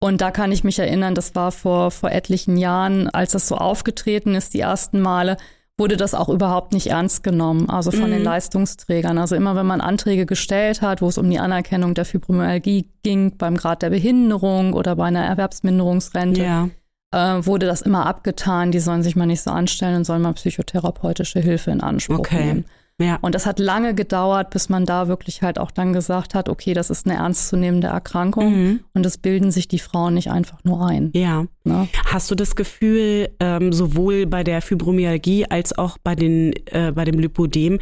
[0.00, 3.56] Und da kann ich mich erinnern, das war vor, vor etlichen Jahren, als das so
[3.56, 5.38] aufgetreten ist, die ersten Male,
[5.78, 8.24] wurde das auch überhaupt nicht ernst genommen, also von den Mhm.
[8.26, 9.18] Leistungsträgern.
[9.18, 13.36] Also immer, wenn man Anträge gestellt hat, wo es um die Anerkennung der Fibromyalgie ging,
[13.36, 16.68] beim Grad der Behinderung oder bei einer Erwerbsminderungsrente, Ja.
[17.12, 20.32] äh, wurde das immer abgetan, die sollen sich mal nicht so anstellen und sollen mal
[20.34, 22.44] psychotherapeutische Hilfe in Anspruch Okay.
[22.44, 22.64] nehmen.
[23.00, 23.18] Ja.
[23.22, 26.74] Und das hat lange gedauert, bis man da wirklich halt auch dann gesagt hat, okay,
[26.74, 28.80] das ist eine ernstzunehmende Erkrankung Mhm.
[28.94, 31.10] und es bilden sich die Frauen nicht einfach nur ein.
[31.14, 31.46] Ja.
[31.64, 31.88] Ne?
[32.06, 37.04] Hast du das Gefühl, ähm, sowohl bei der Fibromyalgie als auch bei, den, äh, bei
[37.04, 37.80] dem Lipodem,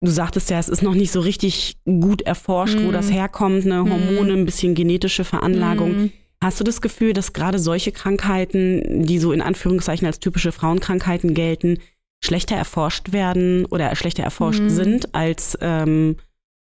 [0.00, 2.92] du sagtest ja, es ist noch nicht so richtig gut erforscht, wo Mhm.
[2.92, 3.78] das herkommt, ne?
[3.78, 5.92] Hormone, ein bisschen genetische Veranlagung.
[5.96, 6.12] Mhm.
[6.42, 11.32] Hast du das Gefühl, dass gerade solche Krankheiten, die so in Anführungszeichen als typische Frauenkrankheiten
[11.34, 11.78] gelten,
[12.24, 14.70] schlechter erforscht werden oder schlechter erforscht Mhm.
[14.70, 16.16] sind als ähm,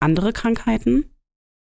[0.00, 1.04] andere Krankheiten?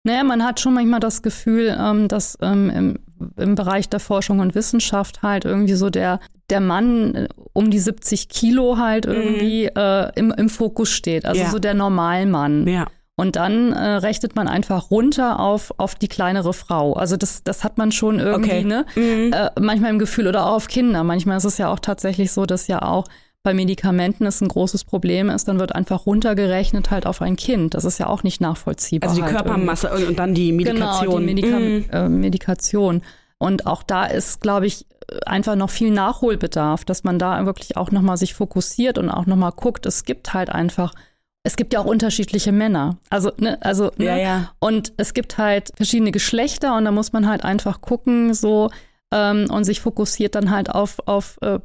[0.03, 2.99] Naja, man hat schon manchmal das Gefühl, ähm, dass ähm, im,
[3.37, 7.79] im Bereich der Forschung und Wissenschaft halt irgendwie so der, der Mann äh, um die
[7.79, 11.25] 70 Kilo halt irgendwie äh, im, im Fokus steht.
[11.25, 11.45] Also Mhm.
[11.45, 11.51] Ja.
[11.51, 12.67] so der Normalmann.
[12.67, 12.87] Ja.
[13.17, 16.93] Und dann äh, rechnet man einfach runter auf, auf die kleinere Frau.
[16.93, 18.63] Also das, das hat man schon irgendwie, Okay.
[18.63, 18.85] ne?
[18.95, 19.33] Mhm.
[19.33, 21.03] Äh, manchmal im Gefühl oder auch auf Kinder.
[21.03, 23.03] Manchmal ist es ja auch tatsächlich so, dass ja auch
[23.49, 27.73] bei Medikamenten es ein großes Problem ist, dann wird einfach runtergerechnet halt auf ein Kind.
[27.73, 29.09] Das ist ja auch nicht nachvollziehbar.
[29.09, 31.01] Also die halt Körpermasse und, und dann die Medikation.
[31.05, 31.85] Genau, die Medika Mhm.
[31.91, 33.01] äh, Medikation.
[33.39, 34.85] Und auch da ist, glaube ich,
[35.25, 39.51] einfach noch viel Nachholbedarf, dass man da wirklich auch nochmal sich fokussiert und auch nochmal
[39.51, 39.87] guckt.
[39.87, 40.93] Es gibt halt einfach,
[41.41, 42.97] es gibt ja auch unterschiedliche Männer.
[43.09, 44.05] Also, ne, also, ne?
[44.05, 44.51] Ja, ja.
[44.59, 48.69] Und es gibt halt verschiedene Geschlechter und da muss man halt einfach gucken, so,
[49.11, 51.57] ähm, und sich fokussiert dann halt auf, auf äh,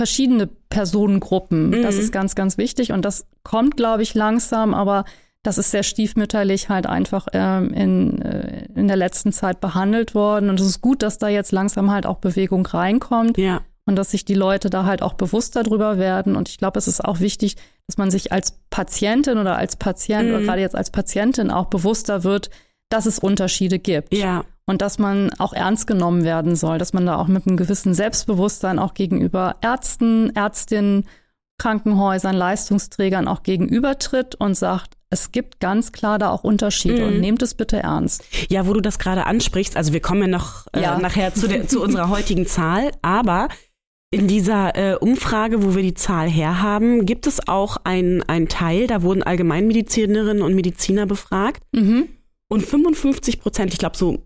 [0.00, 1.82] verschiedene Personengruppen.
[1.82, 2.00] Das Mhm.
[2.00, 5.04] ist ganz, ganz wichtig und das kommt, glaube ich, langsam, aber
[5.42, 10.50] das ist sehr stiefmütterlich halt einfach ähm, in, äh, in der letzten Zeit behandelt worden.
[10.50, 13.60] Und es ist gut, dass da jetzt langsam halt auch Bewegung reinkommt Ja.
[13.86, 16.34] und dass sich die Leute da halt auch bewusster drüber werden.
[16.36, 20.28] Und ich glaube, es ist auch wichtig, dass man sich als Patientin oder als Patient
[20.28, 20.44] oder Mhm.
[20.44, 22.50] gerade jetzt als Patientin auch bewusster wird,
[22.90, 24.14] dass es Unterschiede gibt.
[24.14, 24.44] Ja.
[24.66, 27.94] Und dass man auch ernst genommen werden soll, dass man da auch mit einem gewissen
[27.94, 31.06] Selbstbewusstsein auch gegenüber Ärzten, Ärztinnen,
[31.58, 37.08] Krankenhäusern, Leistungsträgern auch gegenübertritt und sagt, es gibt ganz klar da auch Unterschiede Mhm.
[37.14, 38.24] und nehmt es bitte ernst.
[38.50, 40.98] Ja, wo du das gerade ansprichst, also wir kommen ja noch äh, Ja.
[40.98, 43.48] nachher zu, der, zu unserer heutigen Zahl, aber
[44.10, 49.02] in dieser äh, Umfrage, wo wir die Zahl herhaben, gibt es auch einen Teil, da
[49.02, 52.08] wurden Allgemeinmedizinerinnen und Mediziner befragt Mhm.
[52.48, 54.18] Und 55 Prozent, ich glaube so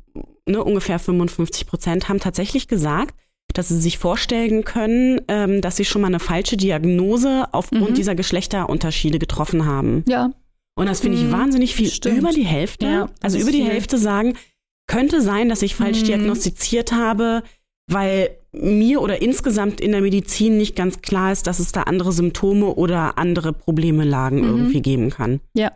[0.47, 3.15] ne, ungefähr 55 Prozent, haben tatsächlich gesagt,
[3.55, 7.95] dass sie sich vorstellen können, ähm, dass sie schon mal eine falsche Diagnose aufgrund Mhm.
[7.95, 10.05] dieser Geschlechterunterschiede getroffen haben.
[10.09, 10.33] Ja,
[10.75, 11.91] Und das finde ich Mhm, wahnsinnig viel.
[11.91, 12.17] stimmt.
[12.19, 13.67] Über die Hälfte, Ja, also über die viel.
[13.67, 14.39] Hälfte sagen,
[14.87, 16.05] könnte sein, dass ich falsch Mhm.
[16.07, 17.43] diagnostiziert habe,
[17.91, 22.13] weil mir oder insgesamt in der Medizin nicht ganz klar ist, dass es da andere
[22.13, 24.45] Symptome oder andere Probleme lagen Mhm.
[24.49, 25.41] irgendwie geben kann.
[25.55, 25.73] ja.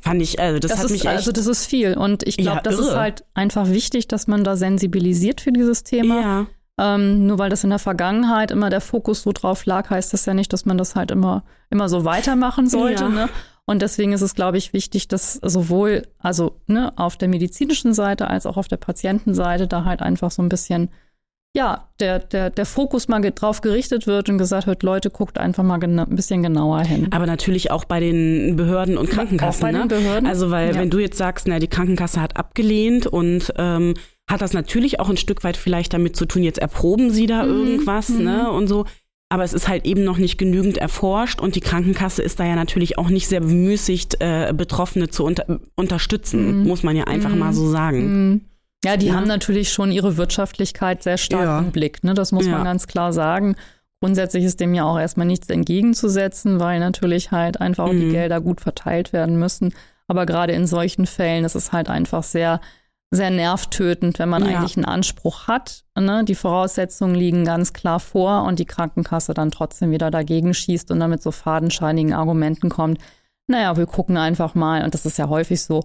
[0.00, 1.10] Fand ich, also das, Das, hat ist, mich echt.
[1.10, 1.96] also das ist viel.
[1.96, 5.84] Und ich glaube, Ja, das ist halt einfach wichtig, dass man da sensibilisiert für dieses
[5.84, 6.20] Thema.
[6.20, 6.46] ja,
[6.78, 10.26] Ähm, nur weil das in der Vergangenheit immer der Fokus so drauf lag, heißt das
[10.26, 13.04] ja nicht, dass man das halt immer, immer so weitermachen sollte.
[13.04, 13.08] Ja.
[13.08, 13.28] Ne?
[13.66, 18.28] Und deswegen ist es, glaube ich, wichtig, dass sowohl, also ne, auf der medizinischen Seite
[18.28, 20.90] als auch auf der Patientenseite da halt einfach so ein bisschen,
[21.56, 25.62] ja, der, der, der Fokus mal drauf gerichtet wird und gesagt wird, Leute, guckt einfach
[25.62, 27.08] mal ein bisschen genauer hin.
[27.12, 29.58] aber natürlich auch bei den Behörden und Krankenkassen.
[29.62, 29.80] Auch bei ne?
[29.86, 30.26] den Behörden.
[30.28, 30.80] Also weil Ja.
[30.80, 33.94] wenn du jetzt sagst, na die Krankenkasse hat abgelehnt und ähm,
[34.28, 37.44] hat das natürlich auch ein Stück weit vielleicht damit zu tun, jetzt erproben sie da
[37.44, 38.84] Mhm, irgendwas, ne und so.
[39.28, 42.56] Aber es ist halt eben noch nicht genügend erforscht und die Krankenkasse ist da ja
[42.56, 46.66] natürlich auch nicht sehr bemüßigt, äh, Betroffene zu unter unterstützen, Mhm.
[46.68, 47.38] muss man ja einfach Mhm.
[47.38, 48.48] mal so sagen.
[48.84, 48.90] Mhm.
[48.90, 49.14] Ja, die Ja.
[49.14, 51.58] haben natürlich schon ihre Wirtschaftlichkeit sehr stark Ja.
[51.58, 52.04] im Blick.
[52.04, 52.14] Ne?
[52.14, 52.52] Das muss Ja.
[52.52, 53.56] man ganz klar sagen.
[54.00, 58.12] Grundsätzlich ist dem ja auch erstmal nichts entgegenzusetzen, weil natürlich halt einfach auch die Mhm.
[58.12, 59.72] Gelder gut verteilt werden müssen.
[60.08, 62.60] Aber gerade in solchen Fällen ist es halt einfach sehr,
[63.10, 65.84] sehr nervtötend, wenn man eigentlich einen Anspruch hat.
[65.98, 66.24] Ne?
[66.24, 71.00] Die Voraussetzungen liegen ganz klar vor und die Krankenkasse dann trotzdem wieder dagegen schießt und
[71.00, 72.98] damit so fadenscheinigen Argumenten kommt.
[73.46, 74.84] naja, wir gucken einfach mal.
[74.84, 75.84] Und das ist ja häufig so.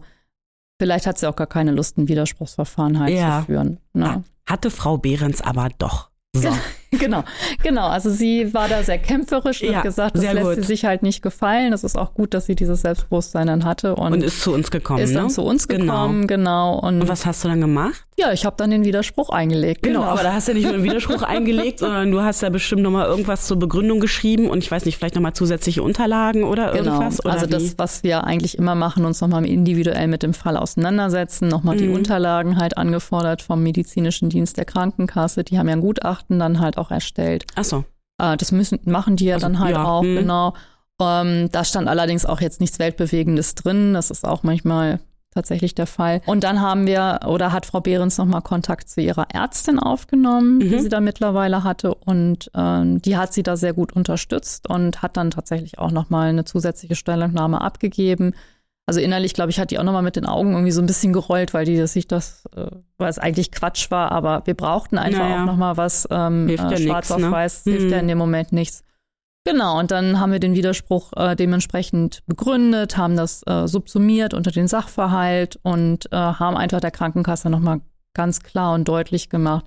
[0.80, 3.42] Vielleicht hat sie auch gar keine Lust, ein Widerspruchsverfahren halt Ja.
[3.42, 3.80] zu führen.
[3.94, 4.24] Ne?
[4.48, 6.10] Hatte Frau Behrens aber doch.
[6.34, 6.50] So.
[7.00, 7.24] genau,
[7.64, 7.88] genau.
[7.88, 10.56] Also sie war da sehr kämpferisch und Ja, gesagt, das lässt gut.
[10.56, 11.72] sie sich halt nicht gefallen.
[11.72, 14.72] Das ist auch gut, dass sie dieses Selbstbewusstsein dann hatte und, Und ist zu uns
[14.72, 15.20] gekommen, ist ne?
[15.20, 16.80] dann zu uns gekommen, genau.
[16.80, 18.06] Und, Und was hast du dann gemacht?
[18.18, 19.82] ja, ich habe dann den Widerspruch eingelegt.
[19.82, 22.50] Genau, aber da hast du ja nicht nur einen Widerspruch eingelegt, sondern du hast ja
[22.50, 26.72] bestimmt nochmal irgendwas zur Begründung geschrieben und ich weiß nicht, vielleicht nochmal zusätzliche Unterlagen oder
[26.74, 27.24] Genau, irgendwas?
[27.24, 27.52] Oder also wie?
[27.52, 31.88] das, was wir eigentlich immer machen, uns nochmal individuell mit dem Fall auseinandersetzen, nochmal die
[31.88, 31.94] Mhm.
[31.96, 35.46] Unterlagen halt angefordert vom medizinischen Dienst der Krankenkasse.
[35.46, 37.46] Die haben ja ein Gutachten dann halt auch erstellt.
[37.56, 37.86] Ach so.
[38.18, 40.16] Äh, das müssen, machen die ja Also, dann halt ja, auch, hm.
[40.16, 40.54] genau.
[41.02, 43.94] Ähm, da stand allerdings auch jetzt nichts Weltbewegendes drin.
[43.94, 45.00] Das ist auch manchmal
[45.32, 46.22] tatsächlich der Fall.
[46.26, 50.70] Und dann haben wir, oder hat Frau Behrens nochmal Kontakt zu ihrer Ärztin aufgenommen, die
[50.70, 50.80] Mhm.
[50.80, 51.94] sie da mittlerweile hatte.
[51.94, 56.30] Und ähm, die hat sie da sehr gut unterstützt und hat dann tatsächlich auch nochmal
[56.30, 58.34] eine zusätzliche Stellungnahme abgegeben.
[58.90, 61.14] Also innerlich, glaube ich, hat die auch nochmal mit den Augen irgendwie so ein bisschen
[61.14, 62.66] gerollt, weil die das sich das, äh,
[62.98, 65.42] weil es eigentlich Quatsch war, aber wir brauchten einfach Naja.
[65.42, 67.32] auch nochmal was ähm, Hilft ja äh, nix, schwarz auf ne?
[67.32, 68.02] weiß, hilft ja Mhm.
[68.02, 68.84] in dem Moment nichts.
[69.46, 74.52] Genau, und dann haben wir den Widerspruch äh, dementsprechend begründet, haben das äh, subsumiert unter
[74.52, 77.80] den Sachverhalt und äh, haben einfach der Krankenkasse nochmal
[78.14, 79.66] ganz klar und deutlich gemacht,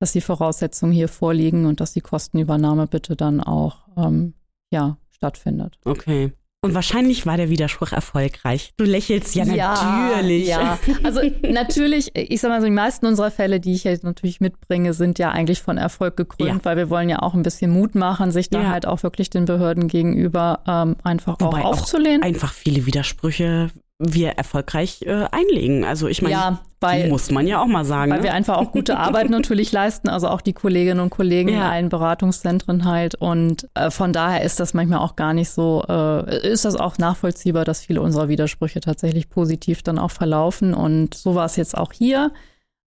[0.00, 4.34] dass die Voraussetzungen hier vorliegen und dass die Kostenübernahme bitte dann auch ähm,
[4.70, 5.78] ja, stattfindet.
[5.84, 6.32] Okay.
[6.64, 8.72] Und wahrscheinlich war der Widerspruch erfolgreich.
[8.78, 10.48] Du lächelst ja, natürlich.
[10.48, 14.40] Ja, also natürlich, ich sag mal so, die meisten unserer Fälle, die ich jetzt natürlich
[14.40, 16.64] mitbringe, sind ja eigentlich von Erfolg gekrönt, Ja.
[16.64, 18.70] weil wir wollen ja auch ein bisschen Mut machen, sich da Ja.
[18.70, 22.22] halt auch wirklich den Behörden gegenüber ähm, einfach Wobei auch auch aufzulehnen.
[22.22, 25.84] Einfach viele Widersprüche wir erfolgreich äh, einlegen.
[25.84, 28.10] Also ich meine, ja, weil, muss man ja auch mal sagen.
[28.10, 28.24] weil ne?
[28.24, 31.70] wir einfach auch gute Arbeit natürlich leisten, also auch die Kolleginnen und Kollegen in Ja.
[31.70, 33.14] allen Beratungszentren halt.
[33.14, 36.98] Und äh, von daher ist das manchmal auch gar nicht so, äh, ist das auch
[36.98, 40.74] nachvollziehbar, dass viele unserer Widersprüche tatsächlich positiv dann auch verlaufen.
[40.74, 42.32] Und so war es jetzt auch hier.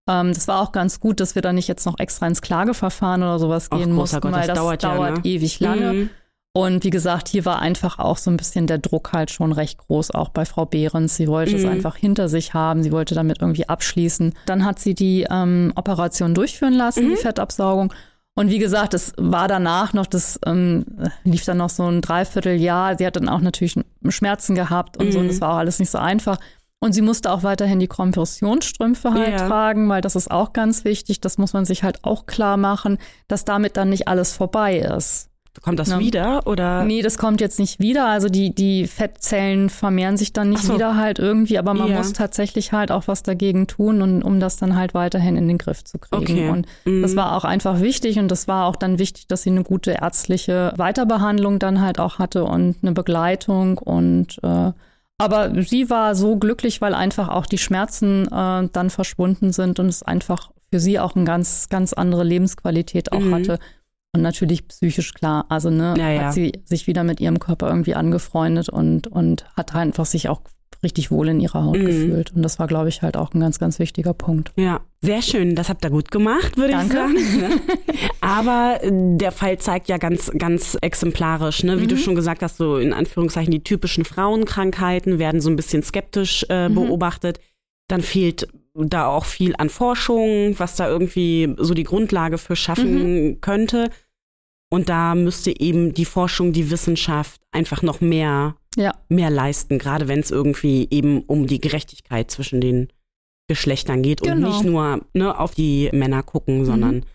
[0.10, 3.24] Ähm, das war auch ganz gut, dass wir da nicht jetzt noch extra ins Klageverfahren
[3.24, 5.22] oder sowas gehen großer mussten, Gott, weil das das dauert dauert, ja, ne?
[5.24, 5.93] ewig lange.
[5.93, 6.10] Mhm.
[6.58, 9.78] Und wie gesagt, hier war einfach auch so ein bisschen der Druck halt schon recht
[9.78, 11.15] groß, auch bei Frau Behrens.
[11.15, 11.70] Sie wollte es Mhm.
[11.70, 14.34] einfach hinter sich haben, sie wollte damit irgendwie abschließen.
[14.48, 17.10] Dann hat sie die ähm, Operation durchführen lassen, Mhm.
[17.12, 17.93] die Fettabsaugung.
[18.34, 20.86] Und wie gesagt, es war danach noch, das ähm,
[21.24, 22.98] lief dann noch so ein Dreivierteljahr.
[22.98, 23.76] Sie hat dann auch natürlich
[24.10, 25.30] Schmerzen gehabt und so, und Mhm.
[25.30, 26.39] das war auch alles nicht so einfach.
[26.80, 29.48] Und sie musste auch weiterhin die Kompressionsstrümpfe halt Ja.
[29.48, 31.22] tragen, weil das ist auch ganz wichtig.
[31.22, 35.30] Das muss man sich halt auch klar machen, dass damit dann nicht alles vorbei ist.
[35.62, 36.00] Kommt das Ja.
[36.00, 36.84] wieder oder?
[36.84, 38.06] Nee, das kommt jetzt nicht wieder.
[38.08, 40.76] Also die, die Fettzellen vermehren sich dann nicht so.
[40.76, 41.98] wieder halt irgendwie, aber man Ja.
[41.98, 45.58] muss tatsächlich halt auch was dagegen tun, und, um das dann halt weiterhin in den
[45.58, 46.22] Griff zu kriegen.
[46.24, 46.50] Okay.
[46.50, 47.02] Und Mhm.
[47.02, 49.91] das war auch einfach wichtig und das war auch dann wichtig, dass sie eine gute
[49.91, 54.72] ärztliche Weiterbehandlung dann halt auch hatte und eine Begleitung und äh,
[55.20, 59.88] aber sie war so glücklich, weil einfach auch die Schmerzen äh, dann verschwunden sind und
[59.88, 63.34] es einfach für sie auch eine ganz, ganz andere Lebensqualität auch Mhm.
[63.34, 63.60] hatte.
[64.15, 65.46] Und natürlich psychisch klar.
[65.50, 66.22] Also, ne, Ja, ja.
[66.26, 70.41] hat sie sich wieder mit ihrem Körper irgendwie angefreundet und, und hat einfach sich auch
[70.84, 71.86] richtig wohl in ihrer Haut Mhm.
[71.86, 72.34] gefühlt.
[72.36, 74.52] Und das war, glaube ich, halt auch ein ganz, ganz wichtiger Punkt.
[74.56, 75.56] Ja, sehr schön.
[75.56, 77.13] Das habt ihr gut gemacht, würde ich sagen.
[77.13, 77.50] ne?
[78.22, 81.80] Aber äh, der Fall zeigt ja ganz, ganz exemplarisch, ne?
[81.80, 81.89] wie Mhm.
[81.89, 86.46] du schon gesagt hast, so in Anführungszeichen die typischen Frauenkrankheiten werden so ein bisschen skeptisch
[86.50, 86.76] äh, Mhm.
[86.76, 87.39] beobachtet.
[87.88, 88.48] Dann fehlt
[88.86, 93.42] da auch viel an Forschung, was da irgendwie so die Grundlage für schaffen Mhm.
[93.42, 93.90] könnte.
[94.70, 100.08] Und da müsste eben die Forschung, die Wissenschaft einfach noch mehr Ja, mehr leisten, gerade
[100.08, 102.90] wenn es irgendwie eben um die Gerechtigkeit zwischen den
[103.50, 104.50] Geschlechtern geht und Genau.
[104.50, 107.06] nicht nur ne, auf die Männer gucken, sondern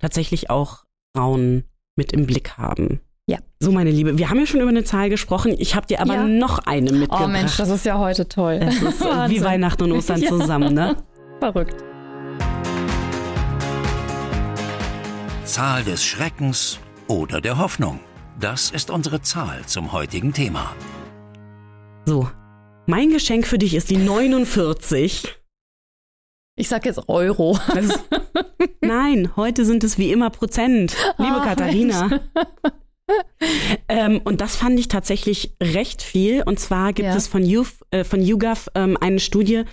[0.00, 0.84] tatsächlich auch
[1.16, 3.00] Frauen mit im Blick haben.
[3.26, 3.38] Ja.
[3.58, 5.54] So, meine Liebe, wir haben ja schon über eine Zahl gesprochen.
[5.58, 6.24] Ich habe dir aber Ja.
[6.24, 7.22] noch eine mitgebracht.
[7.24, 8.60] oh Mensch, das ist ja heute toll.
[8.62, 9.42] Es ist wie.
[9.42, 10.28] Weihnachten und Ostern Ja.
[10.28, 10.96] zusammen, ne?
[11.40, 11.76] Verrückt.
[15.44, 18.00] Zahl des Schreckens oder der Hoffnung.
[18.40, 20.74] Das ist unsere Zahl zum heutigen Thema.
[22.06, 22.28] So.
[22.86, 25.36] Mein Geschenk für dich ist die 49.
[26.56, 27.58] Ich sag jetzt Euro.
[27.68, 28.00] Das ist,
[28.82, 32.06] nein, heute sind es wie immer Prozent, liebe Ah, Katharina.
[32.08, 32.22] Mensch.
[33.88, 36.42] Ähm, und das fand ich tatsächlich recht viel.
[36.42, 37.16] Und zwar gibt Ja.
[37.16, 39.64] es von, Youth, äh, von YouGov ähm, eine Studie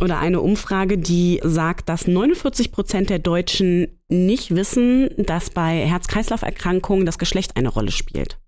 [0.00, 7.04] oder eine Umfrage, die sagt, dass 49 Prozent der Deutschen nicht wissen, dass bei Herz-Kreislauf-Erkrankungen
[7.04, 8.38] das Geschlecht eine Rolle spielt.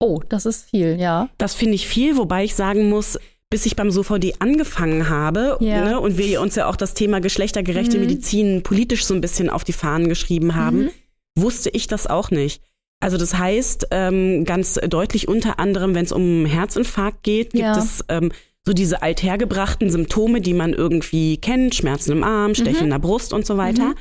[0.00, 1.28] Oh, das ist viel, ja.
[1.38, 3.18] Das finde ich viel, wobei ich sagen muss,
[3.50, 5.84] bis ich beim SOVD angefangen habe Ja.
[5.84, 8.04] ne, und wir uns ja auch das Thema geschlechtergerechte Mhm.
[8.06, 10.90] Medizin politisch so ein bisschen auf die Fahnen geschrieben haben, Mhm.
[11.38, 12.62] wusste ich das auch nicht.
[13.02, 17.76] Also das heißt, ähm, ganz deutlich unter anderem, wenn es um Herzinfarkt geht, gibt Ja.
[17.76, 18.30] es ähm,
[18.64, 23.32] so diese althergebrachten Symptome, die man irgendwie kennt, Schmerzen im Arm, Stechen in der Brust
[23.32, 23.94] und so weiter.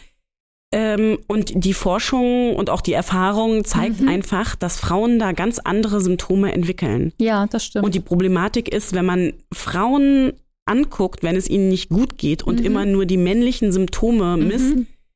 [0.72, 6.00] Ähm, und die Forschung und auch die Erfahrung zeigt einfach, dass Frauen da ganz andere
[6.00, 7.12] Symptome entwickeln.
[7.20, 7.84] Ja, das stimmt.
[7.84, 10.34] Und die Problematik ist, wenn man Frauen
[10.66, 14.76] anguckt, wenn es ihnen nicht gut geht und immer nur die männlichen Symptome misst,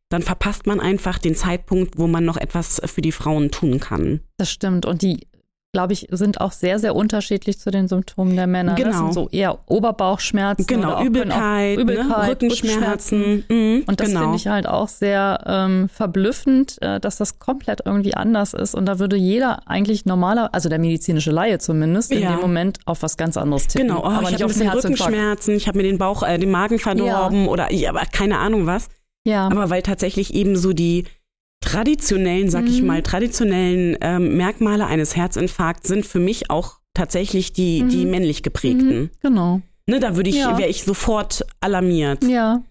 [0.10, 4.20] dann verpasst man einfach den Zeitpunkt, wo man noch etwas für die Frauen tun kann.
[4.38, 4.86] Das stimmt.
[4.86, 5.28] Und die,
[5.74, 8.76] glaube ich, sind auch sehr, sehr unterschiedlich zu den Symptomen der Männer.
[8.76, 8.98] Das Genau.
[9.00, 10.64] sind so eher Oberbauchschmerzen.
[10.64, 12.30] oder Genau, Übelkeit, Übelkeit ne?
[12.32, 13.46] Rückenschmerzen.
[13.50, 14.22] Mhm, Und das genau.
[14.22, 18.76] finde ich halt auch sehr ähm, verblüffend, äh, dass das komplett irgendwie anders ist.
[18.76, 22.32] Und da würde jeder eigentlich normaler, also der medizinische Laie zumindest, in Ja.
[22.36, 23.88] dem Moment auf was ganz anderes tippen.
[23.90, 24.70] Genau, oh, aber ich habe ein bisschen.
[24.70, 28.66] Rückenschmerzen, ich habe mir den Bauch, äh, den Magen verdorben oder ja, aber keine Ahnung
[28.68, 28.88] was.
[29.26, 31.06] Ja, Aber weil tatsächlich eben so die
[31.62, 32.88] traditionellen, sag ich Mhm.
[32.88, 39.00] mal, traditionellen ähm, Merkmale eines Herzinfarkts sind für mich auch tatsächlich die, die männlich geprägten.
[39.00, 39.62] mhm, genau.
[39.88, 40.58] Ne, da würde ich, Ja.
[40.58, 42.24] wäre ich sofort alarmiert.
[42.24, 42.64] Ja,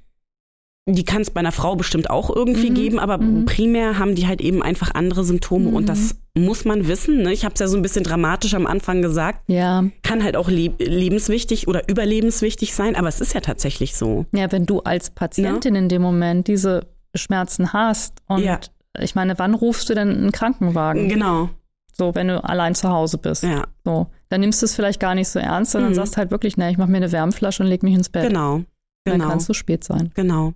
[0.87, 2.75] Die kann es bei einer Frau bestimmt auch irgendwie Mhm.
[2.75, 3.47] geben, aber Mhm.
[3.47, 7.23] primär haben die halt eben einfach andere Symptome und das muss man wissen.
[7.23, 7.33] Ne?
[7.33, 9.41] Ich habe es ja so ein bisschen dramatisch am Anfang gesagt.
[9.49, 9.85] ja.
[10.03, 14.27] Kann halt auch leb lebenswichtig oder überlebenswichtig sein, aber es ist ja tatsächlich so.
[14.33, 18.61] Ja, wenn du als Patientin in dem Moment diese Schmerzen hast und Ja.
[19.01, 21.09] ich meine, wann rufst du denn einen Krankenwagen?
[21.09, 21.49] Genau,
[21.97, 23.43] So, wenn du allein zu Hause bist.
[23.45, 25.95] ja, So, dann nimmst du es vielleicht gar nicht so ernst, sondern Mhm.
[25.95, 28.27] sagst halt wirklich, na, ich mache mir eine Wärmflasche und leg mich ins Bett.
[28.29, 28.63] genau,
[29.05, 29.29] Dann genau.
[29.29, 30.11] kann es zu spät sein.
[30.15, 30.53] Genau.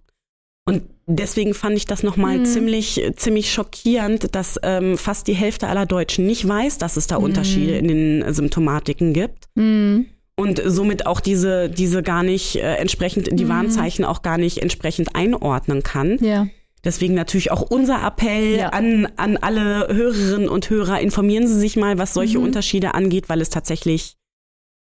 [0.69, 2.45] Und deswegen fand ich das nochmal Mhm.
[2.45, 7.17] ziemlich, ziemlich schockierend, dass ähm, fast die Hälfte aller Deutschen nicht weiß, dass es da
[7.17, 9.45] Unterschiede in den äh, Symptomatiken gibt.
[9.55, 10.07] Mhm.
[10.37, 13.49] Und somit auch diese, diese gar nicht äh, entsprechend, die Mhm.
[13.49, 16.19] Warnzeichen auch gar nicht entsprechend einordnen kann.
[16.21, 16.47] Ja.
[16.85, 18.69] Deswegen natürlich auch unser Appell Ja.
[18.69, 22.45] an, an alle Hörerinnen und Hörer, informieren Sie sich mal, was solche Mhm.
[22.45, 24.15] Unterschiede angeht, weil es tatsächlich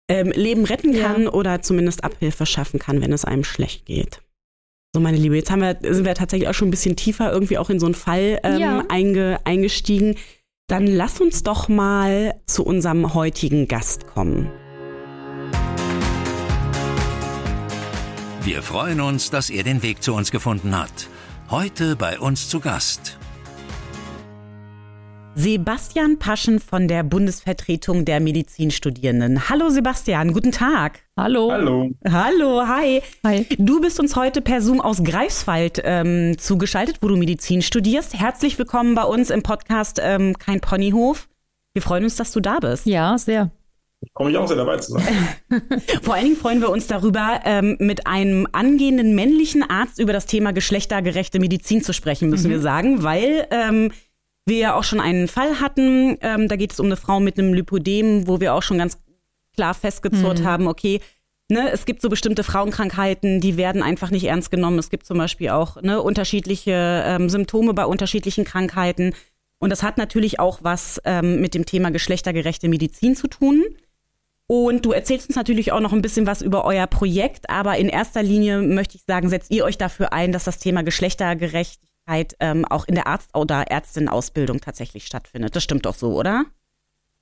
[0.09, 1.03] ähm, Leben retten Ja.
[1.07, 4.19] kann oder zumindest Abhilfe schaffen kann, wenn es einem schlecht geht.
[4.97, 7.59] So, meine Liebe, jetzt haben wir, sind wir tatsächlich auch schon ein bisschen tiefer irgendwie
[7.59, 8.83] auch in so einen Fall ähm, Ja.
[8.89, 10.15] einge, eingestiegen.
[10.65, 14.49] Dann lass uns doch mal zu unserem heutigen Gast kommen.
[18.41, 21.09] Wir freuen uns, dass er den Weg zu uns gefunden hat.
[21.51, 23.19] Heute bei uns zu Gast.
[25.39, 29.49] Sebastian Paschen von der Bundesvertretung der Medizinstudierenden.
[29.49, 31.01] Hallo Sebastian, guten Tag.
[31.15, 31.51] Hallo.
[31.51, 31.91] Hallo.
[32.09, 33.03] Hallo, hi.
[33.23, 33.45] Hi.
[33.59, 38.15] Du bist uns heute per Zoom aus Greifswald ähm, zugeschaltet, wo du Medizin studierst.
[38.15, 41.29] Herzlich willkommen bei uns im Podcast ähm, Kein Ponyhof.
[41.73, 42.87] Wir freuen uns, dass du da bist.
[42.87, 43.51] Ja, sehr.
[44.01, 45.03] Ich freue mich auch sehr dabei zu sein.
[46.01, 50.25] Vor allen Dingen freuen wir uns darüber, ähm, mit einem angehenden männlichen Arzt über das
[50.25, 53.91] Thema geschlechtergerechte Medizin zu sprechen, müssen wir sagen, weil ähm,
[54.47, 56.17] wir ja auch schon einen Fall hatten.
[56.21, 58.97] Ähm, da geht es um eine Frau mit einem Lipodem, wo wir auch schon ganz
[59.57, 61.01] klar festgezurrt haben, okay,
[61.49, 64.79] ne, es gibt so bestimmte Frauenkrankheiten, die werden einfach nicht ernst genommen.
[64.79, 69.13] Es gibt zum Beispiel auch ne, unterschiedliche ähm, Symptome bei unterschiedlichen Krankheiten.
[69.59, 73.63] Und das hat natürlich auch was ähm, mit dem Thema geschlechtergerechte Medizin zu tun.
[74.45, 77.89] Und du erzählst uns natürlich auch noch ein bisschen was über euer Projekt, aber in
[77.89, 81.96] erster Linie möchte ich sagen, setzt ihr euch dafür ein, dass das Thema Geschlechtergerechtigkeit
[82.39, 85.55] ähm, auch in der Arzt- oder Ärztinnenausbildung tatsächlich stattfindet.
[85.55, 86.45] Das stimmt doch so, oder?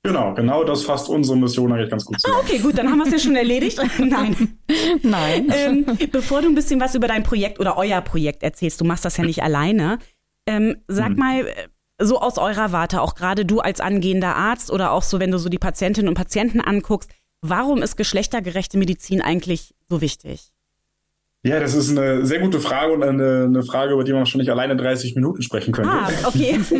[0.03, 2.43] Genau, genau das fasst unsere Mission eigentlich ganz gut zusammen.
[2.43, 3.79] Okay, gut, dann haben wir es ja schon erledigt.
[3.97, 4.59] Nein.
[5.01, 5.51] Nein.
[5.51, 9.03] Ähm, bevor du ein bisschen was über dein Projekt oder euer Projekt erzählst, du machst
[9.03, 9.97] das ja nicht alleine.
[10.45, 11.67] Ähm, sag mal, äh,
[11.99, 15.39] so aus eurer Warte, auch gerade du als angehender Arzt oder auch so, wenn du
[15.39, 17.09] so die Patientinnen und Patienten anguckst,
[17.41, 20.51] warum ist geschlechtergerechte Medizin eigentlich so wichtig?
[21.45, 24.49] Ja, das ist eine sehr gute Frage und eine, eine Frage, über die man wahrscheinlich
[24.49, 25.91] alleine 30 Minuten sprechen könnte.
[25.91, 26.59] Ah, okay.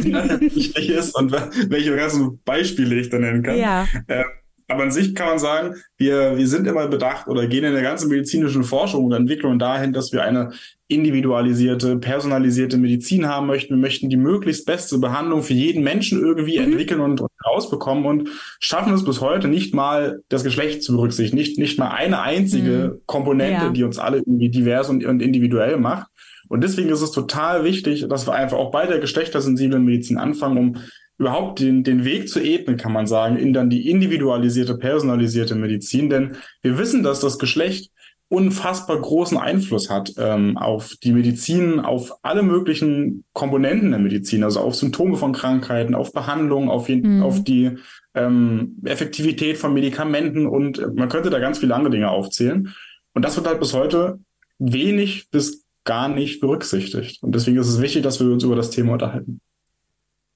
[0.56, 1.32] wichtig ist und
[1.70, 3.58] welche ganzen Beispiele ich da nennen kann.
[3.58, 3.88] ja.
[4.08, 4.24] Äh,
[4.68, 7.84] aber an sich kann man sagen, wir, wir sind immer bedacht oder gehen in der
[7.84, 10.54] ganzen medizinischen Forschung und Entwicklung dahin, dass wir eine
[10.88, 13.76] individualisierte, personalisierte Medizin haben möchten.
[13.76, 16.66] Wir möchten die möglichst beste Behandlung für jeden Menschen irgendwie Mhm.
[16.66, 18.30] entwickeln und rausbekommen und
[18.60, 23.02] schaffen es bis heute nicht mal das Geschlecht zu berücksichtigen, nicht, nicht mal eine einzige
[23.06, 23.70] Komponente, Ja.
[23.70, 26.08] die uns alle irgendwie divers und, und individuell macht.
[26.48, 30.58] Und deswegen ist es total wichtig, dass wir einfach auch bei der geschlechtersensiblen Medizin anfangen,
[30.58, 30.78] um
[31.18, 36.10] überhaupt den, den Weg zu ebnen, kann man sagen, in dann die individualisierte, personalisierte Medizin.
[36.10, 37.90] Denn wir wissen, dass das Geschlecht
[38.28, 44.62] unfassbar großen Einfluss hat ähm, auf die Medizin, auf alle möglichen Komponenten der Medizin, also
[44.62, 47.24] auf Symptome von Krankheiten, auf Behandlung, auf, jeden, Mhm.
[47.24, 47.78] auf die
[48.16, 52.74] ähm, Effektivität von Medikamenten und man könnte da ganz viele andere Dinge aufzählen.
[53.14, 54.20] Und das wird halt bis heute
[54.58, 57.22] wenig bis gar nicht berücksichtigt.
[57.22, 59.40] Und deswegen ist es wichtig, dass wir uns über das Thema unterhalten.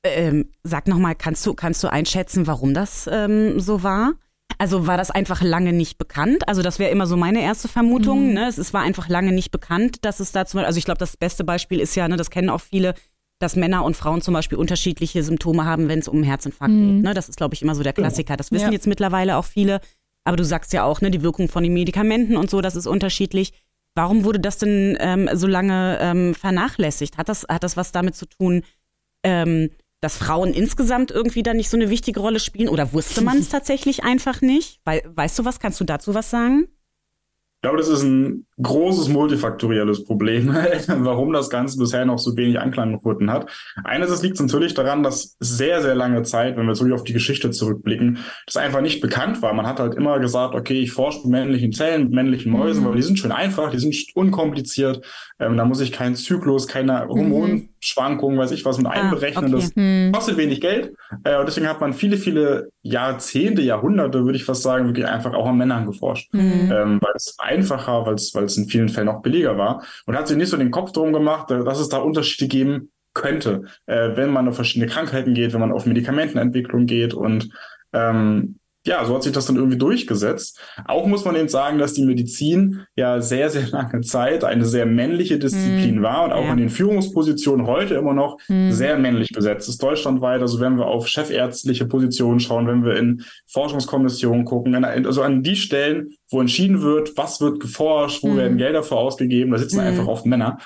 [0.03, 4.13] Ähm, sag nochmal, kannst du, kannst du einschätzen, warum das ähm, so war?
[4.59, 6.47] Also war das einfach lange nicht bekannt?
[6.47, 8.27] Also das wäre immer so meine erste Vermutung.
[8.27, 8.33] Mhm.
[8.33, 8.47] Ne?
[8.47, 10.99] Es, es, war einfach lange nicht bekannt, dass es da zum Beispiel, also ich glaube,
[10.99, 12.93] das beste Beispiel ist ja, ne, das kennen auch viele,
[13.39, 16.95] dass Männer und Frauen zum Beispiel unterschiedliche Symptome haben, wenn es um einen Herzinfarkt mhm.
[16.95, 17.03] geht.
[17.05, 17.13] Ne?
[17.13, 18.09] Das ist, glaube ich, immer so der genau.
[18.09, 18.35] Klassiker.
[18.35, 18.71] Das wissen ja.
[18.71, 19.79] jetzt mittlerweile auch viele.
[20.25, 22.85] Aber du sagst ja auch, ne, die Wirkung von den Medikamenten und so, das ist
[22.85, 23.53] unterschiedlich.
[23.95, 27.17] Warum wurde das denn ähm, so lange ähm, vernachlässigt?
[27.17, 28.63] Hat das, hat das was damit zu tun,
[29.23, 29.69] ähm,
[30.01, 32.69] dass Frauen insgesamt irgendwie da nicht so eine wichtige Rolle spielen?
[32.69, 34.79] Oder wusste man es tatsächlich einfach nicht?
[34.85, 35.59] Weil, weißt du was?
[35.59, 36.67] Kannst du dazu was sagen?
[37.57, 40.53] Ich glaube, das ist ein großes multifaktorielles Problem,
[40.87, 43.49] warum das Ganze bisher noch so wenig Anklang gefunden hat.
[43.83, 47.13] Einerseits liegt es natürlich daran, dass sehr, sehr lange Zeit, wenn wir wirklich auf die
[47.13, 49.53] Geschichte zurückblicken, das einfach nicht bekannt war.
[49.53, 52.89] Man hat halt immer gesagt, okay, ich forsche mit männlichen Zellen, mit männlichen Mäusen, mhm.
[52.89, 55.05] weil die sind schön einfach, die sind unkompliziert.
[55.39, 57.09] Ähm, da muss ich keinen Zyklus, keine mhm.
[57.09, 59.53] Hormonschwankungen, weiß ich was mit ah, einberechnen.
[59.53, 59.63] Okay.
[59.63, 60.11] Das mhm.
[60.11, 60.93] kostet wenig Geld.
[61.23, 65.33] Äh, und deswegen hat man viele, viele Jahrzehnte, Jahrhunderte, würde ich fast sagen, wirklich einfach
[65.33, 66.33] auch an Männern geforscht.
[66.33, 66.71] Mhm.
[66.71, 69.83] Ähm, weil es einfacher, weil es, weil es in vielen Fällen auch billiger war.
[70.05, 72.91] Und hat sich nicht so den Kopf drum gemacht, äh, dass es da Unterschiede geben
[73.13, 77.49] könnte, äh, wenn man auf verschiedene Krankheiten geht, wenn man auf Medikamentenentwicklung geht und
[77.93, 80.59] ähm, ja, so hat sich das dann irgendwie durchgesetzt.
[80.85, 84.85] Auch muss man eben sagen, dass die Medizin ja sehr, sehr lange Zeit eine sehr
[84.85, 86.51] männliche Disziplin mm, war und auch ja.
[86.51, 88.71] in den Führungspositionen heute immer noch mm.
[88.71, 89.83] sehr männlich besetzt ist.
[89.83, 95.43] Deutschlandweit, also wenn wir auf chefärztliche Positionen schauen, wenn wir in Forschungskommissionen gucken, also an
[95.43, 98.37] die Stellen, wo entschieden wird, was wird geforscht, wo mm.
[98.37, 100.57] werden Gelder für ausgegeben, da sitzen einfach oft Männer.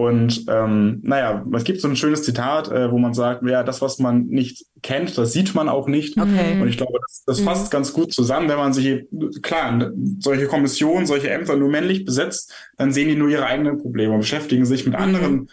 [0.00, 3.82] Und ähm, naja, es gibt so ein schönes Zitat, äh, wo man sagt, ja, das,
[3.82, 6.18] was man nicht kennt, das sieht man auch nicht.
[6.18, 6.58] Okay.
[6.58, 7.44] Und ich glaube, das, das mhm.
[7.44, 9.04] fasst ganz gut zusammen, wenn man sich,
[9.42, 14.14] klar, solche Kommissionen, solche Ämter nur männlich besetzt, dann sehen die nur ihre eigenen Probleme
[14.14, 15.02] und beschäftigen sich mit mhm.
[15.02, 15.50] anderen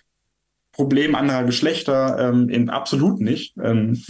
[0.71, 3.53] Problemen anderer Geschlechter ähm, in absolut nicht.
[3.61, 4.01] Ähm,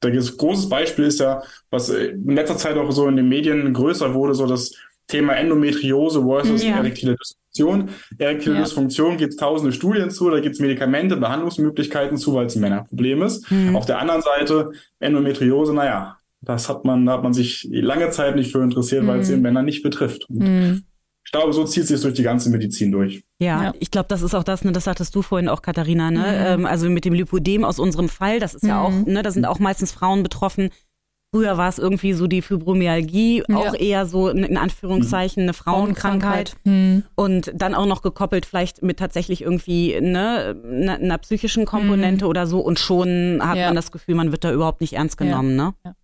[0.00, 4.14] das großes Beispiel ist ja, was in letzter Zeit auch so in den Medien größer
[4.14, 4.74] wurde, so das
[5.06, 6.76] Thema Endometriose versus ja.
[6.76, 7.90] erektile Dysfunktion.
[8.18, 8.62] Erektile ja.
[8.62, 12.60] Dysfunktion gibt es tausende Studien zu, da gibt es Medikamente, Behandlungsmöglichkeiten zu, weil es ein
[12.60, 13.50] Männerproblem ist.
[13.50, 13.76] Mhm.
[13.76, 18.36] Auf der anderen Seite Endometriose, naja, das hat man, da hat man sich lange Zeit
[18.36, 19.08] nicht für interessiert, mhm.
[19.08, 20.26] weil es den Männer nicht betrifft.
[20.28, 20.84] Mhm.
[21.26, 23.24] Ich glaube, so zieht sich durch die ganze Medizin durch.
[23.38, 23.72] Ja, ja.
[23.80, 26.18] ich glaube, das ist auch das, ne, das sagtest du vorhin auch, Katharina, ne?
[26.18, 26.62] Mhm.
[26.62, 29.04] Ähm, also mit dem Lipodem aus unserem Fall, das ist ja auch, mhm.
[29.04, 30.68] ne, da sind auch meistens Frauen betroffen,
[31.34, 33.56] Früher war es irgendwie so die Fibromyalgie, ja.
[33.56, 36.54] auch eher so in Anführungszeichen eine Frauenkrankheit.
[36.62, 37.02] Mhm.
[37.16, 42.30] Und dann auch noch gekoppelt vielleicht mit tatsächlich irgendwie ne, einer, einer psychischen Komponente mhm.
[42.30, 42.60] oder so.
[42.60, 43.66] Und schon hat ja.
[43.66, 45.58] man das Gefühl, man wird da überhaupt nicht ernst genommen.
[45.58, 45.74] Ja.
[45.82, 45.96] Ne?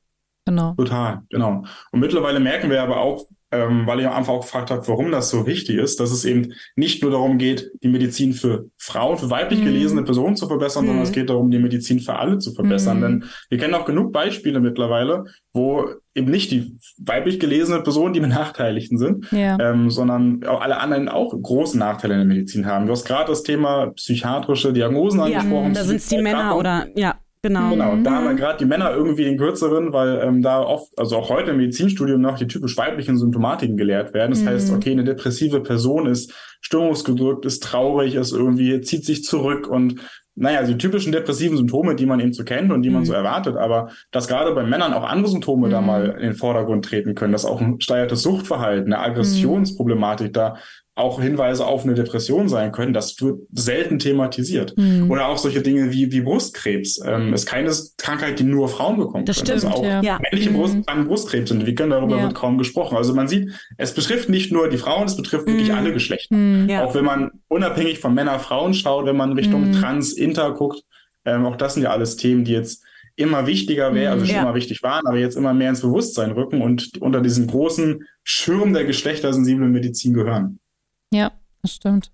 [0.46, 0.74] Genau.
[0.74, 1.62] Total, genau.
[1.92, 5.10] Und mittlerweile merken wir aber auch, ähm, weil ich am Anfang auch gefragt habe, warum
[5.10, 9.18] das so wichtig ist, dass es eben nicht nur darum geht, die Medizin für Frauen,
[9.18, 9.64] für weiblich mhm.
[9.64, 10.88] gelesene Personen zu verbessern, mhm.
[10.88, 12.98] sondern es geht darum, die Medizin für alle zu verbessern.
[12.98, 13.02] Mhm.
[13.02, 18.20] Denn wir kennen auch genug Beispiele mittlerweile, wo eben nicht die weiblich gelesene Personen die
[18.20, 19.58] Benachteiligten sind, ja.
[19.60, 22.86] ähm, sondern auch alle anderen auch große Nachteile in der Medizin haben.
[22.86, 25.74] Du hast gerade das Thema psychiatrische Diagnosen ja, angesprochen.
[25.74, 27.16] Da sind es die Männer oder ja.
[27.42, 27.70] Genau.
[27.70, 27.96] Genau.
[27.96, 28.36] Da haben wir mhm.
[28.36, 32.20] gerade die Männer irgendwie den kürzeren, weil ähm, da oft, also auch heute im Medizinstudium
[32.20, 34.32] noch die typisch weiblichen Symptomatiken gelehrt werden.
[34.32, 34.48] Das mhm.
[34.48, 40.00] heißt, okay, eine depressive Person ist stimmungsgedrückt, ist traurig, ist irgendwie, zieht sich zurück und
[40.36, 42.96] naja, die typischen depressiven Symptome, die man eben so kennt und die mhm.
[42.96, 45.70] man so erwartet, aber dass gerade bei Männern auch andere Symptome mhm.
[45.70, 50.56] da mal in den Vordergrund treten können, dass auch ein steuertes Suchtverhalten, eine Aggressionsproblematik da
[51.00, 52.92] auch Hinweise auf eine Depression sein können.
[52.92, 54.76] Das wird selten thematisiert.
[54.76, 55.10] Mhm.
[55.10, 57.00] Oder auch solche Dinge wie, wie Brustkrebs.
[57.04, 59.58] Ähm, ist keine Krankheit, die nur Frauen bekommen das können.
[59.58, 60.18] Stimmt, also auch ja.
[60.20, 61.06] männliche Brust, mhm.
[61.06, 62.22] Brustkrebs entwickeln, darüber ja.
[62.22, 62.96] wird kaum gesprochen.
[62.96, 65.52] Also man sieht, es betrifft nicht nur die Frauen, es betrifft mhm.
[65.52, 66.34] wirklich alle Geschlechter.
[66.34, 66.68] Mhm.
[66.68, 66.84] Ja.
[66.84, 69.72] Auch wenn man unabhängig von Männer-Frauen schaut, wenn man Richtung mhm.
[69.72, 70.82] Trans, Inter guckt,
[71.24, 72.84] ähm, auch das sind ja alles Themen, die jetzt
[73.16, 74.42] immer wichtiger wäre, also schon ja.
[74.42, 78.72] immer wichtig waren, aber jetzt immer mehr ins Bewusstsein rücken und unter diesen großen Schirm
[78.72, 80.58] der geschlechtersensiblen Medizin gehören.
[81.12, 81.32] Ja,
[81.62, 82.10] das stimmt.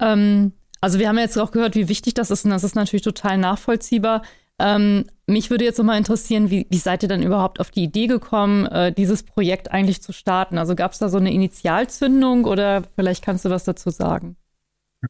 [0.00, 3.04] Ähm, also wir haben jetzt auch gehört, wie wichtig das ist und das ist natürlich
[3.04, 4.22] total nachvollziehbar.
[4.58, 8.06] Ähm, mich würde jetzt nochmal interessieren, wie, wie, seid ihr denn überhaupt auf die Idee
[8.06, 10.58] gekommen, äh, dieses Projekt eigentlich zu starten?
[10.58, 14.36] Also gab es da so eine Initialzündung oder vielleicht kannst du was dazu sagen?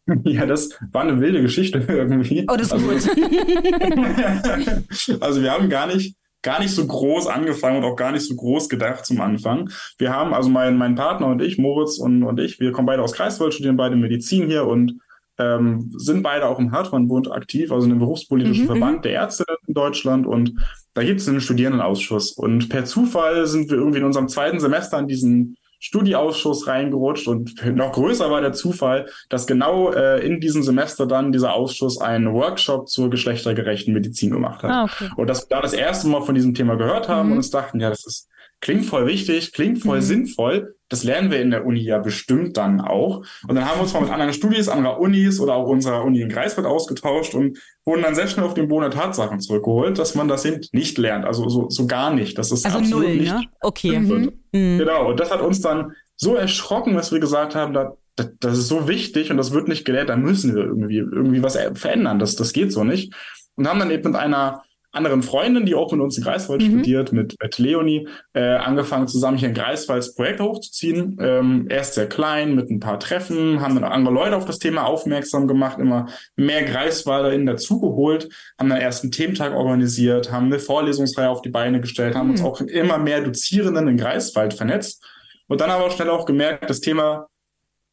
[0.25, 2.47] Ja, das war eine wilde Geschichte irgendwie.
[2.49, 3.11] Oh, das ist also, gut.
[5.21, 8.35] also wir haben gar nicht gar nicht so groß angefangen und auch gar nicht so
[8.35, 9.71] groß gedacht zum Anfang.
[9.99, 13.03] Wir haben, also mein, mein Partner und ich, Moritz und, und ich, wir kommen beide
[13.03, 15.01] aus Kreiswald, studieren beide Medizin hier und
[15.39, 19.03] ähm, sind beide auch im Hartmann-Bund aktiv, also in einem berufspolitischen mhm, Verband mhm.
[19.03, 20.55] der Ärzte in Deutschland und
[20.95, 24.99] da gibt es einen Studierendenausschuss und per Zufall sind wir irgendwie in unserem zweiten Semester
[24.99, 30.63] an diesen Studieausschuss reingerutscht und noch größer war der Zufall, dass genau äh, in diesem
[30.63, 34.71] Semester dann dieser Ausschuss einen Workshop zur geschlechtergerechten Medizin gemacht hat.
[34.71, 35.11] Ah, okay.
[35.17, 37.33] Und dass wir da das erste Mal von diesem Thema gehört haben mhm.
[37.33, 38.29] und uns dachten, ja, das ist
[38.61, 40.03] klingt voll wichtig, klingt voll mhm.
[40.03, 40.77] sinnvoll.
[40.93, 43.25] Das lernen wir in der Uni ja bestimmt dann auch.
[43.49, 46.21] Und dann haben wir uns mal mit anderen Studis, anderer Unis oder auch unserer Uni
[46.21, 50.15] in Greifswald ausgetauscht und wurden dann sehr schnell auf den Boden der Tatsachen zurückgeholt, dass
[50.15, 51.25] man das eben nicht lernt.
[51.25, 52.37] Also so, so gar nicht.
[52.37, 53.43] Das ist also absolut null, nicht ne?
[53.63, 53.99] Okay.
[53.99, 54.33] Mhm.
[54.53, 54.79] mhm.
[54.79, 55.09] Genau.
[55.09, 58.69] Und das hat uns dann so erschrocken, dass wir gesagt haben, da, das, das ist
[58.69, 62.19] so wichtig und das wird nicht gelehrt, da müssen wir irgendwie, irgendwie was verändern.
[62.19, 63.15] Das, das geht so nicht.
[63.57, 64.63] Und haben dann eben mit einer
[64.93, 66.67] anderen Freundin, die auch mit uns in Greifswald mhm.
[66.67, 71.17] studiert, mit, mit Leonie, äh, angefangen zusammen hier in Greifswald das Projekt hochzuziehen.
[71.21, 74.85] Ähm, erst sehr klein, mit ein paar Treffen, haben dann andere Leute auf das Thema
[74.85, 78.29] aufmerksam gemacht, immer mehr GreifswalderInnen dazugeholt,
[78.59, 82.33] haben dann erst einen Thementag organisiert, haben eine Vorlesungsreihe auf die Beine gestellt, haben mhm.
[82.33, 85.03] uns auch immer mehr Dozierenden in Greifswald vernetzt
[85.49, 87.29] und dann aber schnell auch gemerkt, das Thema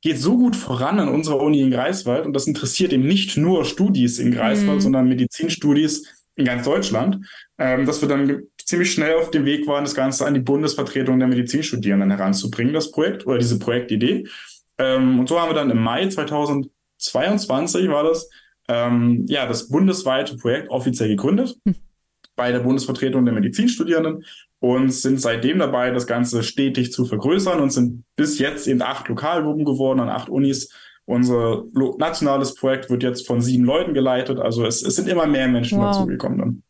[0.02, 3.66] geht so gut voran an unserer Uni in Greifswald und das interessiert eben nicht nur
[3.66, 4.82] Studis in Greifswald, mhm.
[4.82, 7.26] sondern Medizinstudis in ganz Deutschland,
[7.58, 11.20] ähm, dass wir dann ziemlich schnell auf dem Weg waren, das Ganze an die Bundesvertretung
[11.20, 14.28] der Medizinstudierenden heranzubringen, das Projekt oder diese Projektidee.
[14.78, 18.30] Ähm, und so haben wir dann im Mai 2022 war das,
[18.70, 21.76] ähm, ja, das bundesweite Projekt offiziell gegründet hm.
[22.36, 24.24] bei der Bundesvertretung der Medizinstudierenden
[24.60, 29.08] und sind seitdem dabei, das Ganze stetig zu vergrößern und sind bis jetzt in acht
[29.10, 30.72] Lokalgruppen geworden, an acht Unis
[31.10, 31.64] unser
[31.98, 34.40] nationales Projekt wird jetzt von sieben Leuten geleitet.
[34.40, 35.88] Also es, es sind immer mehr Menschen wow.
[35.88, 36.64] dazugekommen dann.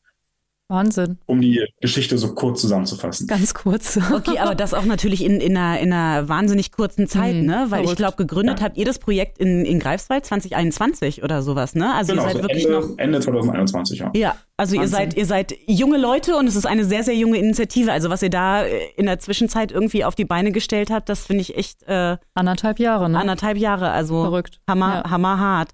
[0.70, 1.18] Wahnsinn.
[1.26, 3.26] Um die Geschichte so kurz zusammenzufassen.
[3.26, 4.00] Ganz kurz.
[4.14, 7.66] Okay, aber das auch natürlich in, in, einer, in einer wahnsinnig kurzen Zeit, mhm, ne?
[7.70, 7.90] Weil verrückt.
[7.90, 8.66] ich glaube, gegründet ja.
[8.66, 11.94] habt ihr das Projekt in, in Greifswald 2021 oder sowas, ne?
[11.96, 12.98] Also genau, ihr seid so wirklich Ende, noch.
[12.98, 14.12] Ende 2021, ja.
[14.16, 17.38] Ja, also ihr seid, ihr seid junge Leute und es ist eine sehr, sehr junge
[17.38, 17.92] Initiative.
[17.92, 21.26] Also was ihr da äh, in der Zwischenzeit irgendwie auf die Beine gestellt habt, das
[21.26, 21.84] finde ich echt.
[21.88, 23.18] Äh, anderthalb Jahre, ne?
[23.18, 24.22] Anderthalb Jahre, also.
[24.22, 24.60] Verrückt.
[24.70, 25.10] Hammer, ja.
[25.10, 25.70] hammerhart.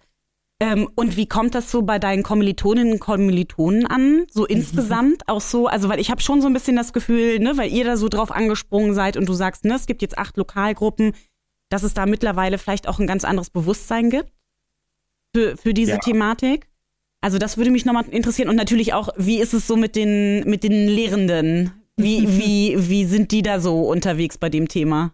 [0.62, 4.26] Ähm, und wie kommt das so bei deinen Kommilitoninnen und Kommilitonen an?
[4.32, 7.58] So insgesamt auch so, also weil ich habe schon so ein bisschen das Gefühl, ne,
[7.58, 10.38] weil ihr da so drauf angesprungen seid und du sagst, ne, es gibt jetzt acht
[10.38, 11.14] Lokalgruppen,
[11.70, 14.32] dass es da mittlerweile vielleicht auch ein ganz anderes Bewusstsein gibt
[15.36, 15.98] für, für diese ja.
[15.98, 16.70] Thematik.
[17.20, 20.48] Also das würde mich nochmal interessieren und natürlich auch, wie ist es so mit den
[20.48, 21.72] mit den Lehrenden?
[21.98, 25.14] Wie wie wie sind die da so unterwegs bei dem Thema?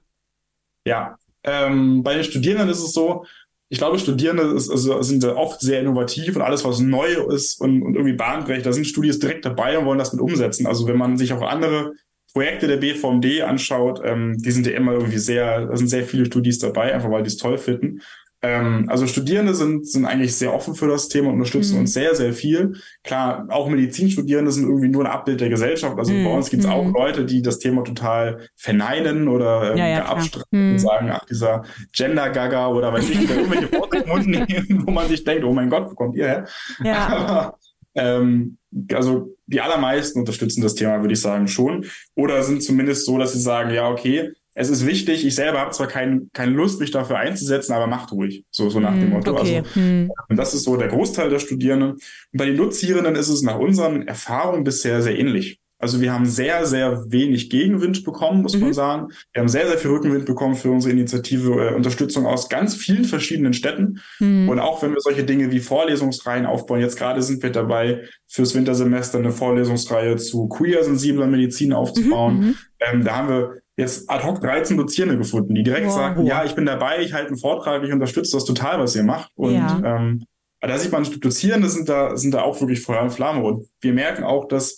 [0.85, 3.25] Ja, ähm, bei den Studierenden ist es so,
[3.72, 7.82] ich glaube, Studierende ist, also, sind oft sehr innovativ und alles, was neu ist und,
[7.82, 10.67] und irgendwie bahnbrechend, da sind Studis direkt dabei und wollen das mit umsetzen.
[10.67, 11.93] Also wenn man sich auch andere
[12.34, 16.26] Projekte der BVMD anschaut, ähm, die sind ja immer irgendwie sehr, da sind sehr viele
[16.26, 18.01] Studis dabei, einfach weil die es toll finden.
[18.43, 21.81] Ähm, also Studierende sind, sind eigentlich sehr offen für das Thema und unterstützen mhm.
[21.81, 22.73] uns sehr, sehr viel.
[23.03, 25.97] Klar, auch Medizinstudierende sind irgendwie nur ein Abbild der Gesellschaft.
[25.97, 26.23] Also mhm.
[26.23, 26.73] bei uns gibt es mhm.
[26.73, 30.79] auch Leute, die das Thema total verneinen oder ähm, ja, ja, abstreiten und mhm.
[30.79, 31.63] sagen, ach, dieser
[31.93, 35.69] Gender-Gaga oder weiß ich, irgendwelche Worte im Mund nehmen, wo man sich denkt, oh mein
[35.69, 36.47] Gott, wo kommt ihr her?
[36.83, 37.07] Ja.
[37.07, 37.57] Aber
[37.93, 38.57] ähm,
[38.93, 41.85] also die allermeisten unterstützen das Thema, würde ich sagen, schon.
[42.15, 45.71] Oder sind zumindest so, dass sie sagen, ja, okay, es ist wichtig, ich selber habe
[45.71, 48.43] zwar kein, keine Lust, mich dafür einzusetzen, aber macht ruhig.
[48.51, 49.31] So, so nach dem hm, Motto.
[49.31, 49.57] Okay.
[49.59, 50.11] Also, hm.
[50.27, 51.91] Und das ist so der Großteil der Studierenden.
[51.91, 52.01] Und
[52.33, 55.61] bei den Dozierenden ist es nach unseren Erfahrungen bisher sehr ähnlich.
[55.81, 58.61] Also wir haben sehr, sehr wenig Gegenwind bekommen, muss mhm.
[58.61, 59.07] man sagen.
[59.33, 63.03] Wir haben sehr, sehr viel Rückenwind bekommen für unsere Initiative, äh, Unterstützung aus ganz vielen
[63.03, 63.99] verschiedenen Städten.
[64.19, 64.47] Mhm.
[64.47, 68.53] Und auch wenn wir solche Dinge wie Vorlesungsreihen aufbauen, jetzt gerade sind wir dabei, fürs
[68.53, 72.37] Wintersemester eine Vorlesungsreihe zu queer-sensibler Medizin aufzubauen.
[72.37, 72.45] Mhm.
[72.45, 72.55] mhm.
[72.79, 75.93] Ähm, da haben wir jetzt ad hoc 13 Dozierende gefunden, die direkt wow.
[75.93, 79.03] sagen, ja, ich bin dabei, ich halte einen Vortrag, ich unterstütze das total, was ihr
[79.03, 79.32] macht.
[79.36, 79.82] Und ja.
[79.84, 80.25] ähm,
[80.61, 83.43] da sieht man, Dozierende sind da, sind da auch wirklich Feuer und Flamme.
[83.43, 84.77] Und wir merken auch, dass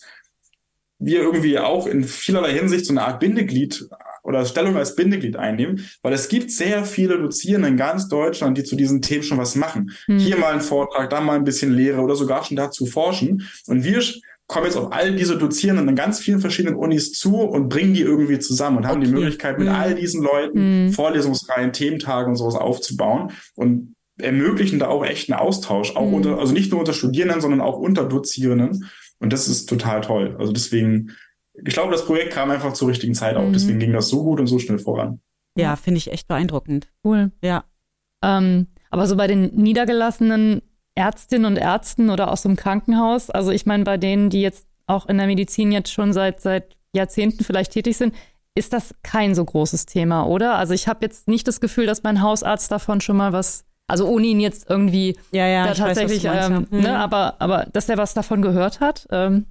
[0.98, 3.88] wir irgendwie auch in vielerlei Hinsicht so eine Art Bindeglied
[4.24, 8.64] oder Stellung als Bindeglied einnehmen, weil es gibt sehr viele Dozierende in ganz Deutschland, die
[8.64, 9.92] zu diesen Themen schon was machen.
[10.06, 10.18] Hm.
[10.18, 13.50] Hier mal ein Vortrag, da mal ein bisschen Lehre oder sogar schon dazu forschen.
[13.68, 14.02] Und wir
[14.54, 18.02] kommen jetzt auf all diese Dozierenden an ganz vielen verschiedenen Unis zu und bringen die
[18.02, 19.08] irgendwie zusammen und haben okay.
[19.08, 19.74] die Möglichkeit, mit mhm.
[19.74, 20.92] all diesen Leuten mhm.
[20.92, 26.14] Vorlesungsreihen, Thementage und sowas aufzubauen und ermöglichen da auch echt einen Austausch, auch mhm.
[26.14, 28.90] unter, also nicht nur unter Studierenden, sondern auch unter Dozierenden.
[29.20, 30.36] Und das ist total toll.
[30.38, 31.12] Also deswegen,
[31.56, 33.48] ich glaube, das Projekt kam einfach zur richtigen Zeit auf.
[33.48, 33.54] Mhm.
[33.54, 35.20] Deswegen ging das so gut und so schnell voran.
[35.58, 36.90] Ja, finde ich echt beeindruckend.
[37.04, 37.32] Cool.
[37.44, 37.64] Ja.
[38.24, 40.62] Ähm, aber so bei den Niedergelassenen
[40.96, 43.30] Ärztinnen und Ärzten oder aus dem Krankenhaus.
[43.30, 46.76] Also ich meine, bei denen, die jetzt auch in der Medizin jetzt schon seit, seit
[46.94, 48.14] Jahrzehnten vielleicht tätig sind,
[48.56, 50.56] ist das kein so großes Thema, oder?
[50.56, 54.08] Also ich habe jetzt nicht das Gefühl, dass mein Hausarzt davon schon mal was, also
[54.08, 56.82] ohne ihn jetzt irgendwie ja, ja, da tatsächlich, weiß, ähm, mhm.
[56.82, 59.08] ne, aber, aber dass der was davon gehört hat.
[59.10, 59.48] Ähm.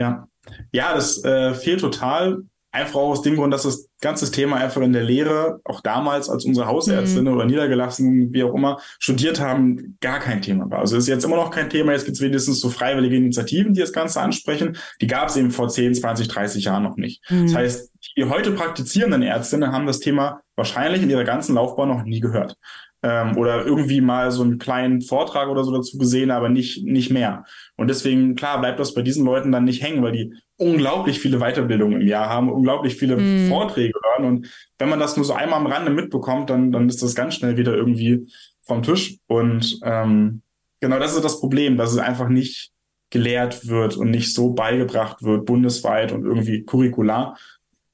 [0.00, 0.28] Ja,
[0.72, 2.44] ja, das äh, fehlt total.
[2.70, 6.44] Einfach aus dem Grund, dass das ganze Thema einfach in der Lehre, auch damals, als
[6.44, 7.38] unsere Hausärztinnen mhm.
[7.38, 10.80] oder Niedergelassenen, wie auch immer, studiert haben, gar kein Thema war.
[10.80, 11.92] Also ist jetzt immer noch kein Thema.
[11.92, 14.76] Jetzt gibt es wenigstens so freiwillige Initiativen, die das Ganze ansprechen.
[15.00, 17.22] Die gab es eben vor 10, 20, 30 Jahren noch nicht.
[17.30, 17.46] Mhm.
[17.46, 22.04] Das heißt, die heute praktizierenden Ärztinnen haben das Thema wahrscheinlich in ihrer ganzen Laufbahn noch
[22.04, 22.56] nie gehört
[23.02, 27.10] ähm, oder irgendwie mal so einen kleinen Vortrag oder so dazu gesehen, aber nicht, nicht
[27.10, 27.44] mehr.
[27.76, 31.38] Und deswegen, klar, bleibt das bei diesen Leuten dann nicht hängen, weil die unglaublich viele
[31.38, 33.48] Weiterbildungen im Jahr haben, unglaublich viele mm.
[33.48, 34.26] Vorträge hören.
[34.26, 37.36] Und wenn man das nur so einmal am Rande mitbekommt, dann, dann ist das ganz
[37.36, 38.26] schnell wieder irgendwie
[38.64, 39.18] vom Tisch.
[39.26, 40.42] Und ähm,
[40.80, 42.72] genau das ist das Problem, dass es einfach nicht
[43.10, 47.38] gelehrt wird und nicht so beigebracht wird, bundesweit und irgendwie curricular.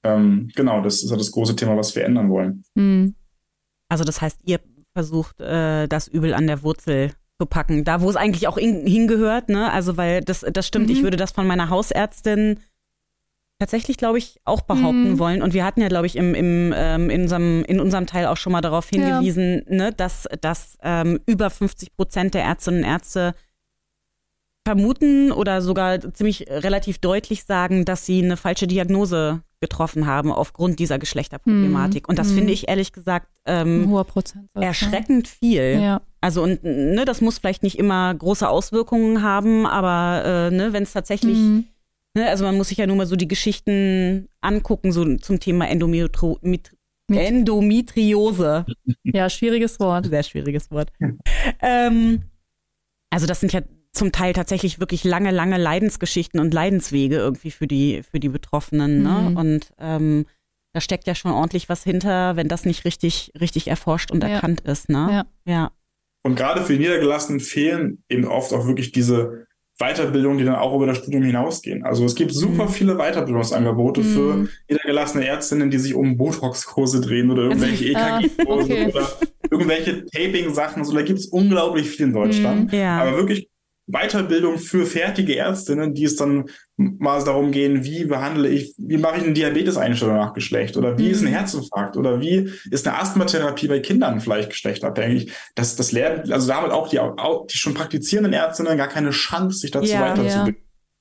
[0.03, 2.65] Ähm, genau, das ist ja das große Thema, was wir ändern wollen.
[2.75, 3.15] Mm.
[3.89, 4.59] Also das heißt, ihr
[4.95, 7.13] versucht, äh, das Übel an der Wurzel
[7.45, 7.85] zu packen.
[7.85, 9.71] Da, wo es eigentlich auch in, hingehört, ne?
[9.71, 10.93] Also, weil das, das stimmt, mhm.
[10.93, 12.61] ich würde das von meiner Hausärztin
[13.59, 15.19] tatsächlich, glaube ich, auch behaupten mhm.
[15.19, 15.43] wollen.
[15.43, 18.37] Und wir hatten ja, glaube ich, im, im, ähm, in, unserem, in unserem Teil auch
[18.37, 19.75] schon mal darauf hingewiesen, ja.
[19.75, 23.35] ne, dass, dass ähm, über 50 Prozent der Ärztinnen und Ärzte
[24.67, 30.79] vermuten oder sogar ziemlich relativ deutlich sagen, dass sie eine falsche Diagnose getroffen haben aufgrund
[30.79, 32.07] dieser Geschlechterproblematik.
[32.07, 35.81] Mm, und das finde ich ehrlich gesagt ähm, hoher Prozent, erschreckend viel.
[35.81, 36.03] Ja.
[36.21, 40.83] Also und ne, das muss vielleicht nicht immer große Auswirkungen haben, aber äh, ne, wenn
[40.83, 41.65] es tatsächlich, mm.
[42.15, 45.67] ne, also man muss sich ja nur mal so die Geschichten angucken, so zum Thema
[45.69, 46.77] Endometro mit
[47.11, 48.67] Endometriose.
[49.03, 50.07] Ja, schwieriges Wort.
[50.07, 50.93] Sehr schwieriges Wort.
[51.63, 52.23] ähm,
[53.11, 53.61] also das sind ja
[53.95, 59.03] zum Teil tatsächlich wirklich lange, lange Leidensgeschichten und Leidenswege irgendwie für die, für die Betroffenen.
[59.03, 59.31] Ne?
[59.31, 59.37] Mhm.
[59.37, 60.27] Und ähm,
[60.73, 64.31] da steckt ja schon ordentlich was hinter, wenn das nicht richtig, richtig erforscht und ja.
[64.31, 64.89] erkannt ist.
[64.89, 65.25] Ne?
[65.47, 65.53] Ja.
[65.53, 65.71] ja.
[66.25, 69.47] Und gerade für die Niedergelassenen fehlen eben oft auch wirklich diese
[69.79, 71.85] Weiterbildungen, die dann auch über das Studium hinausgehen.
[71.85, 72.69] Also es gibt super mhm.
[72.69, 74.05] viele Weiterbildungsangebote mhm.
[74.05, 78.87] für niedergelassene Ärztinnen, die sich um Botox-Kurse drehen oder irgendwelche also, EKG-Kurse okay.
[78.87, 79.09] oder
[79.51, 80.83] irgendwelche Taping-Sachen.
[80.83, 82.73] Also da gibt es unglaublich viel in Deutschland.
[82.73, 82.99] Mhm, ja.
[82.99, 83.49] Aber wirklich
[83.87, 89.19] Weiterbildung für fertige Ärztinnen, die es dann mal darum gehen, wie behandle ich, wie mache
[89.19, 91.11] ich eine Diabeteseinstellung nach Geschlecht oder wie mhm.
[91.11, 91.35] ist ein mhm.
[91.35, 95.33] Herzinfarkt oder wie ist eine Asthmatherapie bei Kindern vielleicht geschlechtabhängig.
[95.55, 99.59] Das, das lernen, also damit auch die, auch die schon praktizierenden Ärztinnen gar keine Chance,
[99.59, 100.55] sich dazu ja, weiterzubilden.
[100.55, 100.61] Ja.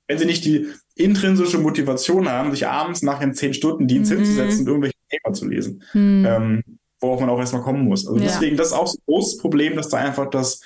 [0.10, 4.18] Wenn sie nicht die intrinsische Motivation haben, sich abends nach einem 10-Stunden-Dienst mhm.
[4.18, 6.26] hinzusetzen und irgendwelche Themen zu lesen, mhm.
[6.28, 6.64] ähm,
[7.00, 8.06] worauf man auch erstmal kommen muss.
[8.06, 8.26] Also ja.
[8.26, 10.62] deswegen, das ist auch so ein großes Problem, dass da einfach das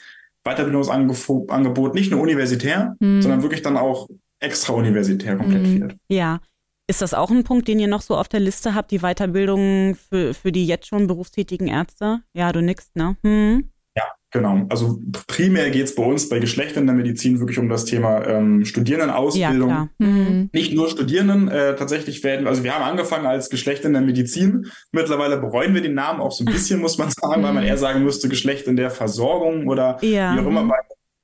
[0.48, 3.22] Weiterbildungsangebot nicht nur universitär, mhm.
[3.22, 4.08] sondern wirklich dann auch
[4.40, 5.78] extrauniversitär komplett mhm.
[5.78, 5.96] fehlt.
[6.10, 6.40] Ja.
[6.90, 9.96] Ist das auch ein Punkt, den ihr noch so auf der Liste habt, die Weiterbildung
[9.96, 12.22] für, für die jetzt schon berufstätigen Ärzte?
[12.34, 13.18] Ja, du nix, ne?
[13.24, 13.70] Hm.
[14.32, 17.86] Genau, also primär geht es bei uns bei Geschlechtern in der Medizin wirklich um das
[17.86, 19.70] Thema ähm, Studierendenausbildung.
[19.70, 20.50] Ja, mhm.
[20.52, 24.68] Nicht nur Studierenden, äh, tatsächlich werden, also wir haben angefangen als Geschlecht in der Medizin.
[24.92, 27.78] Mittlerweile bereuen wir den Namen auch so ein bisschen, muss man sagen, weil man eher
[27.78, 30.36] sagen müsste Geschlecht in der Versorgung oder ja.
[30.36, 30.64] wie auch immer.
[30.64, 30.76] Bei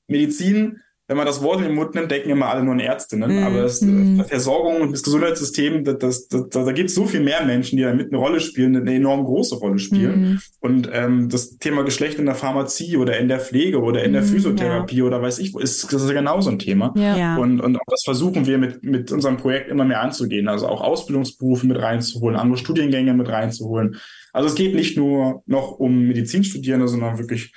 [0.07, 3.41] Medizin wenn man das Wort in den Mund nimmt, denken immer alle nur an Ärztinnen.
[3.41, 4.21] Mm, aber das, mm.
[4.21, 7.83] Versorgung und das Gesundheitssystem, das, das, das, da gibt es so viel mehr Menschen, die
[7.83, 10.21] da mit eine Rolle spielen, eine enorm große Rolle spielen.
[10.21, 10.39] Mm.
[10.61, 14.23] Und ähm, das Thema Geschlecht in der Pharmazie oder in der Pflege oder in der
[14.23, 15.03] Physiotherapie ja.
[15.03, 16.93] oder weiß ich, ist, das ist ja genauso ein Thema.
[16.95, 17.35] Ja.
[17.35, 20.47] Und, und auch das versuchen wir mit, mit unserem Projekt immer mehr anzugehen.
[20.47, 23.97] Also auch Ausbildungsberufe mit reinzuholen, andere Studiengänge mit reinzuholen.
[24.31, 27.51] Also es geht nicht nur noch um Medizinstudierende, sondern wirklich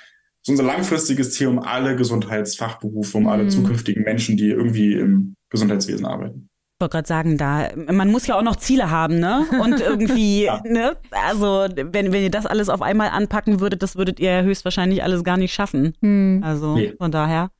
[0.47, 3.29] so unser langfristiges Ziel um alle Gesundheitsfachberufe, um mhm.
[3.29, 6.47] alle zukünftigen Menschen, die irgendwie im Gesundheitswesen arbeiten.
[6.77, 9.45] Ich wollte gerade sagen, da man muss ja auch noch Ziele haben, ne?
[9.61, 10.61] Und irgendwie, ja.
[10.63, 10.95] ne?
[11.11, 15.25] Also wenn, wenn ihr das alles auf einmal anpacken würdet, das würdet ihr höchstwahrscheinlich alles
[15.25, 15.95] gar nicht schaffen.
[15.99, 16.41] Mhm.
[16.43, 16.93] Also nee.
[16.97, 17.51] von daher.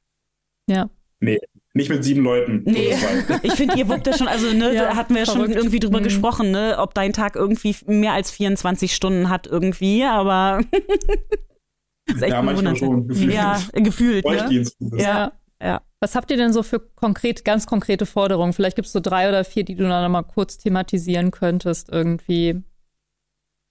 [0.70, 0.90] Ja.
[1.20, 1.40] Nee,
[1.74, 2.62] nicht mit sieben Leuten.
[2.66, 2.96] Nee,
[3.44, 6.00] ich finde, ihr wuckt das schon, also ne, ja, hatten wir ja schon irgendwie drüber
[6.00, 6.06] mhm.
[6.06, 10.62] gesprochen, ne, ob dein Tag irgendwie mehr als 24 Stunden hat irgendwie, aber
[12.20, 13.08] ja, manchmal schon.
[13.08, 13.34] Gefühlt.
[13.34, 14.26] Ja, gefühlt.
[14.26, 14.62] Ne?
[14.98, 15.32] Ja,
[15.62, 15.82] ja.
[16.00, 18.54] Was habt ihr denn so für konkret, ganz konkrete Forderungen?
[18.54, 22.62] Vielleicht gibt es so drei oder vier, die du noch mal kurz thematisieren könntest irgendwie.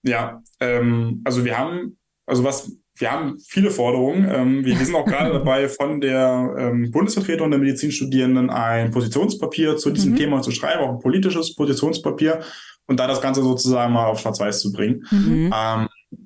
[0.03, 4.27] Ja, ähm, also wir haben, also was, wir haben viele Forderungen.
[4.29, 9.77] Ähm, wir, wir, sind auch gerade dabei, von der ähm, Bundesvertretung der Medizinstudierenden ein Positionspapier
[9.77, 10.17] zu diesem mhm.
[10.17, 12.41] Thema zu schreiben, auch ein politisches Positionspapier
[12.87, 15.05] und da das Ganze sozusagen mal auf Schwarz-Weiß zu bringen.
[15.11, 15.53] Mhm.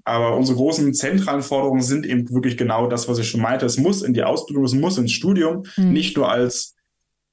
[0.04, 3.66] Aber unsere großen zentralen Forderungen sind eben wirklich genau das, was ich schon meinte.
[3.66, 5.94] Es muss in die Ausbildung, es muss ins Studium, mhm.
[5.94, 6.76] nicht nur als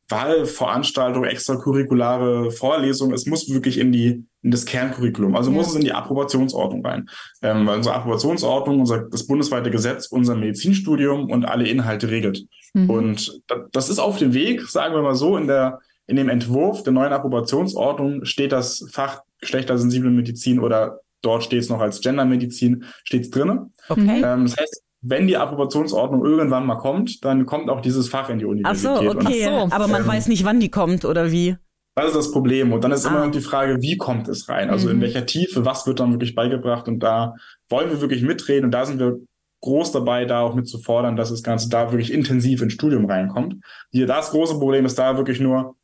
[0.08, 3.12] Wahlveranstaltung, extracurriculare Vorlesung.
[3.12, 5.36] Es muss wirklich in die in das Kerncurriculum.
[5.36, 5.56] Also ja.
[5.56, 7.08] muss es in die Approbationsordnung rein.
[7.42, 12.46] Ähm, weil unsere Approbationsordnung, unser, das bundesweite Gesetz, unser Medizinstudium und alle Inhalte regelt.
[12.72, 12.90] Mhm.
[12.90, 13.42] Und
[13.72, 16.94] das ist auf dem Weg, sagen wir mal so, in der in dem Entwurf der
[16.94, 23.22] neuen Approbationsordnung steht das Fach geschlechtersensible Medizin oder dort steht es noch als Gendermedizin, steht
[23.24, 23.72] es drin.
[23.88, 24.22] Okay.
[24.24, 28.38] Ähm, das heißt, wenn die Approbationsordnung irgendwann mal kommt, dann kommt auch dieses Fach in
[28.38, 28.96] die Ach Universität.
[28.96, 29.46] so, Und okay.
[29.48, 29.74] Ach so.
[29.76, 31.56] Aber man Ähm, weiß nicht, wann die kommt oder wie.
[31.96, 32.72] das ist das Problem.
[32.72, 33.24] Und dann ist immer Ah.
[33.26, 34.70] noch die Frage, wie kommt es rein?
[34.70, 35.00] Also in Mhm.
[35.02, 36.86] welcher Tiefe, was wird dann wirklich beigebracht?
[36.88, 37.34] Und da
[37.68, 38.66] wollen wir wirklich mitreden.
[38.66, 39.18] Und da sind wir
[39.62, 43.06] groß dabei, da auch mit zu fordern, dass das Ganze da wirklich intensiv ins Studium
[43.06, 43.56] reinkommt.
[43.90, 45.74] Hier, das große Problem ist da wirklich nur,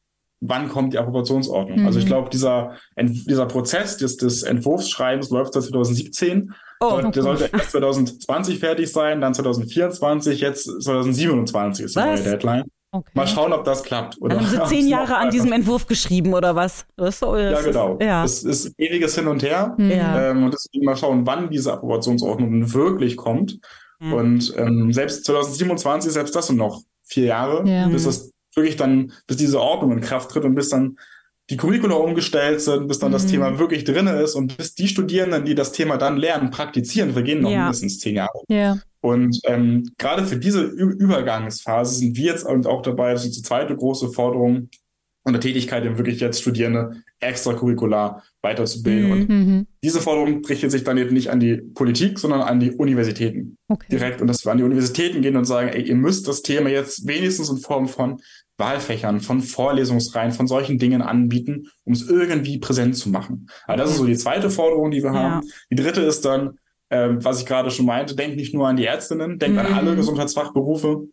[0.46, 1.80] wann kommt die Approbationsordnung?
[1.80, 1.86] Mhm.
[1.86, 6.52] Also ich glaube, dieser, dieser Prozess des, des Entwurfsschreibens läuft seit 2017.
[6.80, 12.64] Oh, der sollte erst 2020 fertig sein, dann 2024, jetzt 2027 ist die neue Deadline.
[12.92, 13.10] Okay.
[13.14, 14.20] Mal schauen, ob das klappt.
[14.20, 16.86] Oder dann haben sie zehn Jahre an diesem Entwurf geschrieben oder was?
[16.96, 17.98] Das ist das ja, ist- genau.
[18.00, 18.24] Ja.
[18.24, 19.74] Es ist ewiges Hin und Her.
[19.78, 19.90] Mhm.
[19.90, 20.30] Ja.
[20.30, 23.58] Ähm, und deswegen mal schauen, wann diese Approbationsordnung wirklich kommt.
[24.00, 24.12] Ja.
[24.12, 27.88] Und ähm, selbst 2027, selbst das sind noch vier Jahre, Ja.
[27.88, 30.96] bis das wirklich dann, bis diese Ordnung in Kraft tritt und bis dann
[31.50, 33.30] die Curricula umgestellt sind, bis dann das Mhm.
[33.30, 37.42] Thema wirklich drin ist und bis die Studierenden, die das Thema dann lernen, praktizieren, vergehen
[37.42, 37.64] noch Ja.
[37.64, 38.42] mindestens zehn Jahre.
[38.48, 38.78] Ja.
[39.02, 43.36] Und ähm, gerade für diese Ü Übergangsphase sind wir jetzt und auch dabei, das ist
[43.36, 44.70] die zweite große Forderung
[45.26, 49.06] und der Tätigkeit, eben wirklich jetzt Studierende extracurricular weiterzubilden.
[49.08, 49.12] Mhm.
[49.12, 49.66] Und Mhm.
[49.82, 53.86] diese Forderung richtet sich dann eben nicht an die Politik, sondern an die Universitäten Okay.
[53.90, 54.20] direkt.
[54.22, 57.06] Und dass wir an die Universitäten gehen und sagen, ey, ihr müsst das Thema jetzt
[57.06, 58.20] wenigstens in Form von
[58.56, 63.48] Wahlfächern, von Vorlesungsreihen, von solchen Dingen anbieten, um es irgendwie präsent zu machen.
[63.66, 65.18] Aber das ist so die zweite Forderung, die wir Ja.
[65.18, 65.46] haben.
[65.70, 66.58] Die dritte ist dann,
[66.90, 69.74] ähm, was ich gerade schon meinte, denkt nicht nur an die Ärztinnen, denkt an Mhm.
[69.76, 71.08] alle Gesundheitsfachberufe.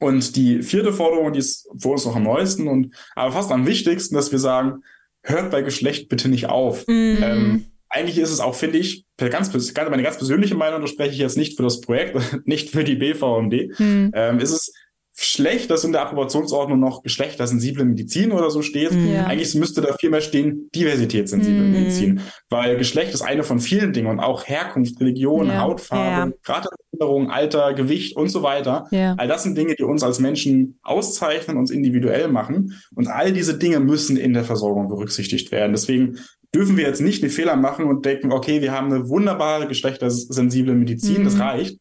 [0.00, 3.66] Und die vierte Forderung, die ist für uns noch am neuesten und aber fast am
[3.66, 4.82] wichtigsten, dass wir sagen,
[5.22, 6.84] hört bei Geschlecht bitte nicht auf.
[6.88, 7.18] Mhm.
[7.22, 11.18] Ähm, eigentlich ist es auch, finde ich, ganz, meine ganz persönliche Meinung, da spreche ich
[11.18, 12.16] jetzt nicht für das Projekt,
[12.46, 14.10] nicht für die BVMD, Mhm.
[14.14, 14.72] ähm, ist es
[15.14, 18.92] schlecht, dass in der Approbationsordnung noch geschlechtersensible Medizin oder so steht.
[18.92, 19.12] Mhm.
[19.12, 19.26] Ja.
[19.26, 21.72] Eigentlich müsste da viel mehr stehen, diversitätssensible Mhm.
[21.72, 22.20] Medizin.
[22.48, 25.60] Weil Geschlecht ist eine von vielen Dingen und auch Herkunft, Religion, Ja.
[25.60, 26.62] Hautfarbe, Ja.
[26.90, 28.86] Behinderung, Alter, Gewicht und so weiter.
[28.90, 29.14] Ja.
[29.18, 32.74] All das sind Dinge, die uns als Menschen auszeichnen, uns individuell machen.
[32.94, 35.72] Und all diese Dinge müssen in der Versorgung berücksichtigt werden.
[35.72, 36.18] Deswegen
[36.54, 40.74] dürfen wir jetzt nicht den Fehler machen und denken, okay, wir haben eine wunderbare geschlechtersensible
[40.74, 41.40] Medizin, das Mhm.
[41.40, 41.78] reicht.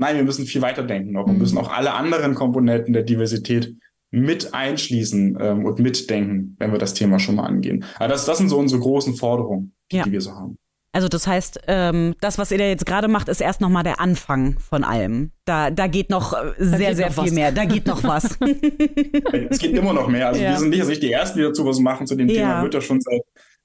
[0.00, 1.38] Nein, wir müssen viel weiter denken noch und Mhm.
[1.38, 3.74] müssen auch alle anderen Komponenten der Diversität
[4.10, 7.84] mit einschließen ähm, und mitdenken, wenn wir das Thema schon mal angehen.
[7.96, 10.04] Aber das, das sind so unsere großen Forderungen, die, Ja.
[10.04, 10.56] die wir so haben.
[10.92, 14.00] Also das heißt, ähm, das, was ihr da jetzt gerade macht, ist erst nochmal der
[14.00, 15.30] Anfang von allem.
[15.44, 17.32] Da, da geht noch äh, sehr, geht sehr noch viel was.
[17.32, 17.52] mehr.
[17.52, 18.36] Da geht noch was.
[19.50, 20.28] Es geht immer noch mehr.
[20.28, 20.50] Also Ja.
[20.50, 22.06] wir sind nicht, nicht die Ersten, die dazu was machen.
[22.08, 22.34] Zu dem Ja.
[22.34, 23.20] Thema wird ja schon seit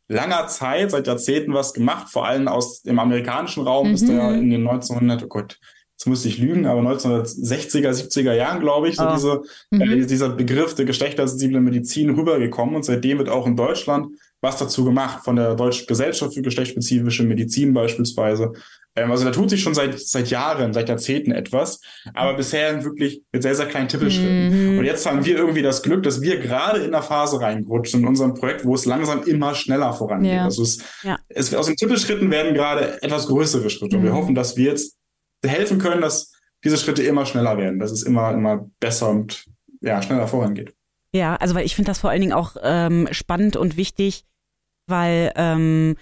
[0.07, 2.09] langer Zeit, seit Jahrzehnten was gemacht.
[2.11, 4.07] Vor allem aus dem amerikanischen Raum ist Mhm.
[4.09, 5.57] da ja in den 1900, oh Gott,
[5.97, 9.13] jetzt muss ich lügen, aber 1960er, 70er Jahren, glaube ich, so Oh.
[9.15, 9.41] diese,
[9.71, 9.81] Mhm.
[9.81, 12.75] äh, dieser Begriff der geschlechtersensiblen Medizin rübergekommen.
[12.75, 14.07] Und seitdem wird auch in Deutschland
[14.41, 18.51] was dazu gemacht, von der Deutschen Gesellschaft für geschlechtsspezifische Medizin beispielsweise.
[18.95, 21.79] Ähm, also da tut sich schon seit, seit Jahren, seit Jahrzehnten etwas,
[22.13, 24.73] aber bisher wirklich mit sehr, sehr kleinen Tippelschritten.
[24.73, 24.79] Mhm.
[24.79, 28.05] Und jetzt haben wir irgendwie das Glück, dass wir gerade in einer Phase reingerutscht in
[28.05, 30.33] unserem Projekt, wo es langsam immer schneller vorangeht.
[30.33, 30.43] Ja.
[30.45, 31.17] Also es, Ja.
[31.29, 33.97] es, aus den Tippelschritten werden gerade etwas größere Schritte.
[33.97, 34.15] Und wir Mhm.
[34.15, 34.94] hoffen, dass wir jetzt
[35.47, 36.31] helfen können, dass
[36.63, 39.45] diese Schritte immer schneller werden, dass es immer, immer besser und
[39.81, 40.73] ja, schneller vorangeht.
[41.13, 44.25] Ja, also weil ich finde das vor allen Dingen auch ähm, spannend und wichtig,
[44.87, 45.95] weil ähm,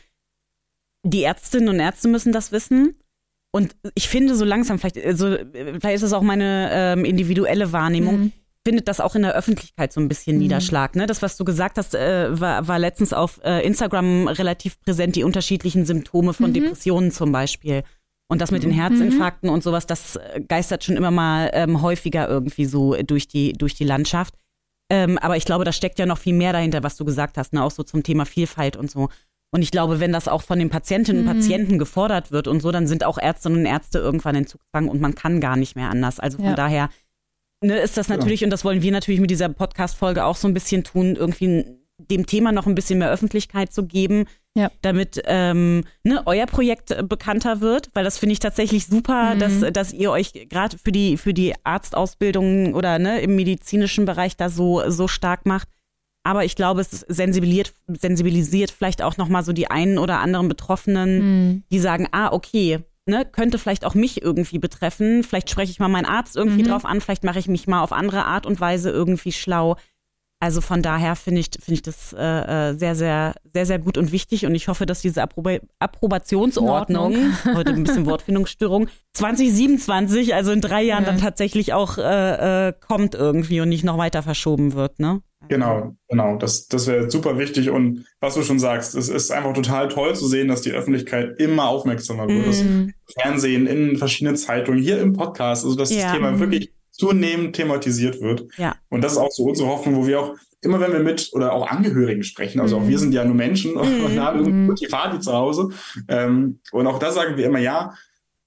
[1.04, 2.96] die Ärztinnen und Ärzte müssen das wissen.
[3.52, 8.20] Und ich finde so langsam, vielleicht, also, vielleicht ist es auch meine ähm, individuelle Wahrnehmung,
[8.20, 8.32] Mhm.
[8.66, 10.44] findet das auch in der Öffentlichkeit so ein bisschen Mhm.
[10.44, 10.96] Niederschlag.
[10.96, 11.06] Ne?
[11.06, 15.24] Das, was du gesagt hast, äh, war, war letztens auf äh, Instagram relativ präsent, die
[15.24, 16.54] unterschiedlichen Symptome von Mhm.
[16.54, 17.84] Depressionen zum Beispiel.
[18.30, 18.76] Und das mit den Mhm.
[18.76, 23.54] Herzinfarkten und sowas, das äh, geistert schon immer mal ähm, häufiger irgendwie so durch die,
[23.54, 24.34] durch die Landschaft.
[24.90, 27.54] Ähm, aber ich glaube, da steckt ja noch viel mehr dahinter, was du gesagt hast,
[27.54, 27.64] ne?
[27.64, 29.10] auch so zum Thema Vielfalt und so.
[29.52, 31.34] Und ich glaube, wenn das auch von den Patientinnen und Mhm.
[31.40, 35.00] Patienten gefordert wird und so, dann sind auch Ärztinnen und Ärzte irgendwann in Zugzwang und
[35.00, 36.20] man kann gar nicht mehr anders.
[36.20, 36.56] Also von Ja.
[36.56, 36.90] daher
[37.64, 40.54] ne, ist das natürlich, und das wollen wir natürlich mit dieser Podcast-Folge auch so ein
[40.54, 41.66] bisschen tun, irgendwie
[41.98, 44.26] dem Thema noch ein bisschen mehr Öffentlichkeit zu geben,
[44.56, 44.70] Ja.
[44.84, 49.40] damit ähm, ne, euer Projekt bekannter wird, weil das finde ich tatsächlich super, Mhm.
[49.40, 54.38] dass, dass ihr euch gerade für die, für die Arztausbildung oder ne, im medizinischen Bereich
[54.38, 55.68] da so, so stark macht.
[56.26, 61.18] Aber ich glaube, es sensibilisiert, sensibilisiert vielleicht auch nochmal so die einen oder anderen Betroffenen,
[61.50, 61.64] Mhm.
[61.72, 65.24] die sagen, ah, okay, ne, könnte vielleicht auch mich irgendwie betreffen.
[65.24, 66.68] Vielleicht spreche ich mal meinen Arzt irgendwie Mhm.
[66.68, 69.78] drauf an, vielleicht mache ich mich mal auf andere Art und Weise irgendwie schlau.
[70.44, 73.98] Also von daher finde ich, finde ich das äh, äh, sehr, sehr, sehr, sehr gut
[73.98, 74.46] und wichtig.
[74.46, 77.16] Und ich hoffe, dass diese Approba Approbationsordnung,
[77.56, 81.12] heute ein bisschen Wortfindungsstörung, 2027, also in drei Jahren, ja.
[81.12, 85.22] dann tatsächlich auch äh, äh, kommt irgendwie und nicht noch weiter verschoben wird, ne?
[85.48, 86.36] Genau, genau.
[86.36, 87.70] Das, das wäre super wichtig.
[87.70, 91.40] Und was du schon sagst, es ist einfach total toll zu sehen, dass die Öffentlichkeit
[91.40, 92.64] immer aufmerksamer wird.
[92.66, 92.92] Mm.
[93.06, 96.04] Das Fernsehen, in verschiedenen Zeitungen, hier im Podcast, also dass ja.
[96.04, 98.46] das Thema wirklich zunehmend thematisiert wird.
[98.58, 98.76] Ja.
[98.90, 101.52] Und das ist auch so unsere Hoffnung, wo wir auch immer, wenn wir mit oder
[101.52, 103.02] auch Angehörigen sprechen, also auch wir mhm.
[103.02, 104.06] sind ja nur Menschen mhm.
[104.06, 105.70] und haben die Vati zu Hause.
[106.08, 107.94] Ähm, und auch da sagen wir immer, ja,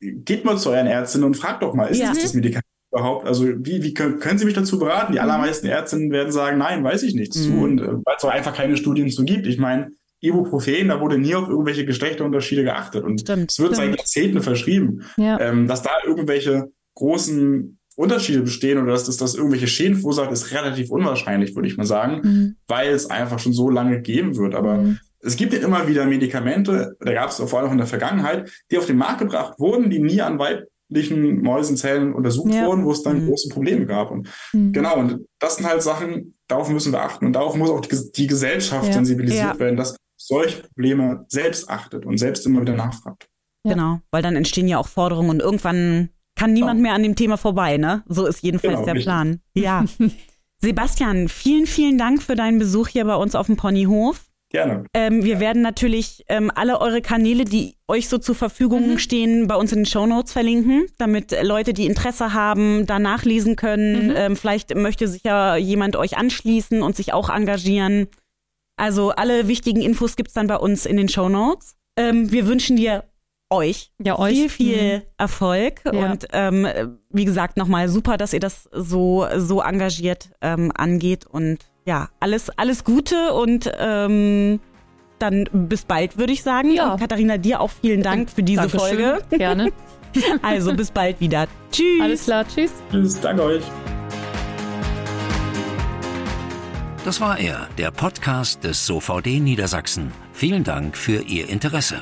[0.00, 2.08] geht mal zu euren Ärztinnen und fragt doch mal, ist ja.
[2.08, 3.26] das das Medikament überhaupt?
[3.26, 5.12] Also wie, wie können, können Sie mich dazu beraten?
[5.12, 5.24] Die mhm.
[5.24, 7.52] allermeisten Ärztinnen werden sagen, nein, weiß ich nichts zu.
[7.52, 9.46] Und äh, weil es auch einfach keine Studien zu gibt.
[9.46, 9.90] Ich meine,
[10.20, 13.04] Ibuprofen, da wurde nie auf irgendwelche Geschlechterunterschiede geachtet.
[13.04, 15.38] Und stimmt, es wird seit Jahrzehnten verschrieben, ja.
[15.40, 20.52] ähm, dass da irgendwelche großen Unterschiede bestehen oder dass das, dass irgendwelche Schäden verursacht, ist
[20.52, 22.56] relativ unwahrscheinlich, würde ich mal sagen, mhm.
[22.68, 24.54] weil es einfach schon so lange gegeben wird.
[24.54, 24.98] Aber mhm.
[25.20, 28.50] es gibt ja immer wieder Medikamente, da gab es vor allem auch in der Vergangenheit,
[28.70, 32.66] die auf den Markt gebracht wurden, die nie an weiblichen Mäusenzellen untersucht ja.
[32.66, 33.28] wurden, wo es dann mhm.
[33.28, 34.10] große Probleme gab.
[34.10, 34.72] Und mhm.
[34.72, 37.96] genau, und das sind halt Sachen, darauf müssen wir achten und darauf muss auch die,
[38.14, 38.92] die Gesellschaft ja.
[38.92, 39.58] sensibilisiert ja.
[39.58, 43.26] werden, dass solche Probleme selbst achtet und selbst immer wieder nachfragt.
[43.64, 47.36] Genau, weil dann entstehen ja auch Forderungen und irgendwann kann niemand mehr an dem Thema
[47.36, 48.04] vorbei, ne?
[48.06, 49.06] So ist jedenfalls genau, der richtig.
[49.06, 49.40] Plan.
[49.54, 49.84] Ja.
[50.60, 54.26] Sebastian, vielen, vielen Dank für deinen Besuch hier bei uns auf dem Ponyhof.
[54.50, 54.84] Gerne.
[54.94, 58.98] Ähm, wir werden natürlich ähm, alle eure Kanäle, die euch so zur Verfügung mhm.
[58.98, 63.56] stehen, bei uns in den Show Notes verlinken, damit Leute, die Interesse haben, da nachlesen
[63.56, 64.08] können.
[64.08, 64.14] Mhm.
[64.16, 68.06] Ähm, vielleicht möchte sich ja jemand euch anschließen und sich auch engagieren.
[68.76, 71.74] Also alle wichtigen Infos gibt's dann bei uns in den Show Notes.
[71.96, 73.04] Ähm, wir wünschen dir
[73.50, 73.92] euch.
[74.02, 74.34] Ja, euch.
[74.34, 75.02] Viel, viel mhm.
[75.18, 75.82] Erfolg.
[75.84, 76.10] Ja.
[76.10, 76.66] Und ähm,
[77.10, 81.26] wie gesagt, nochmal super, dass ihr das so, so engagiert ähm, angeht.
[81.26, 84.60] Und ja, alles, alles Gute und ähm,
[85.18, 86.72] dann bis bald, würde ich sagen.
[86.72, 86.92] Ja.
[86.92, 88.98] Und Katharina, dir auch vielen Dank für diese Dankeschön.
[88.98, 89.18] Folge.
[89.30, 89.72] Gerne.
[90.40, 91.46] Also bis bald wieder.
[91.70, 92.00] Tschüss.
[92.00, 92.70] Alles klar, tschüss.
[92.90, 93.62] Tschüss, danke euch.
[97.04, 100.10] Das war er, der Podcast des SOVD Niedersachsen.
[100.32, 102.00] Vielen Dank für Ihr Interesse.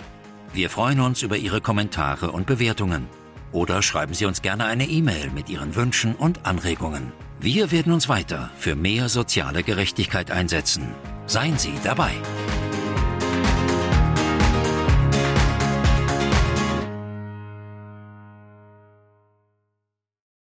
[0.54, 3.08] Wir freuen uns über Ihre Kommentare und Bewertungen.
[3.50, 7.12] Oder schreiben Sie uns gerne eine E-Mail mit Ihren Wünschen und Anregungen.
[7.40, 10.94] Wir werden uns weiter für mehr soziale Gerechtigkeit einsetzen.
[11.26, 12.12] Seien Sie dabei.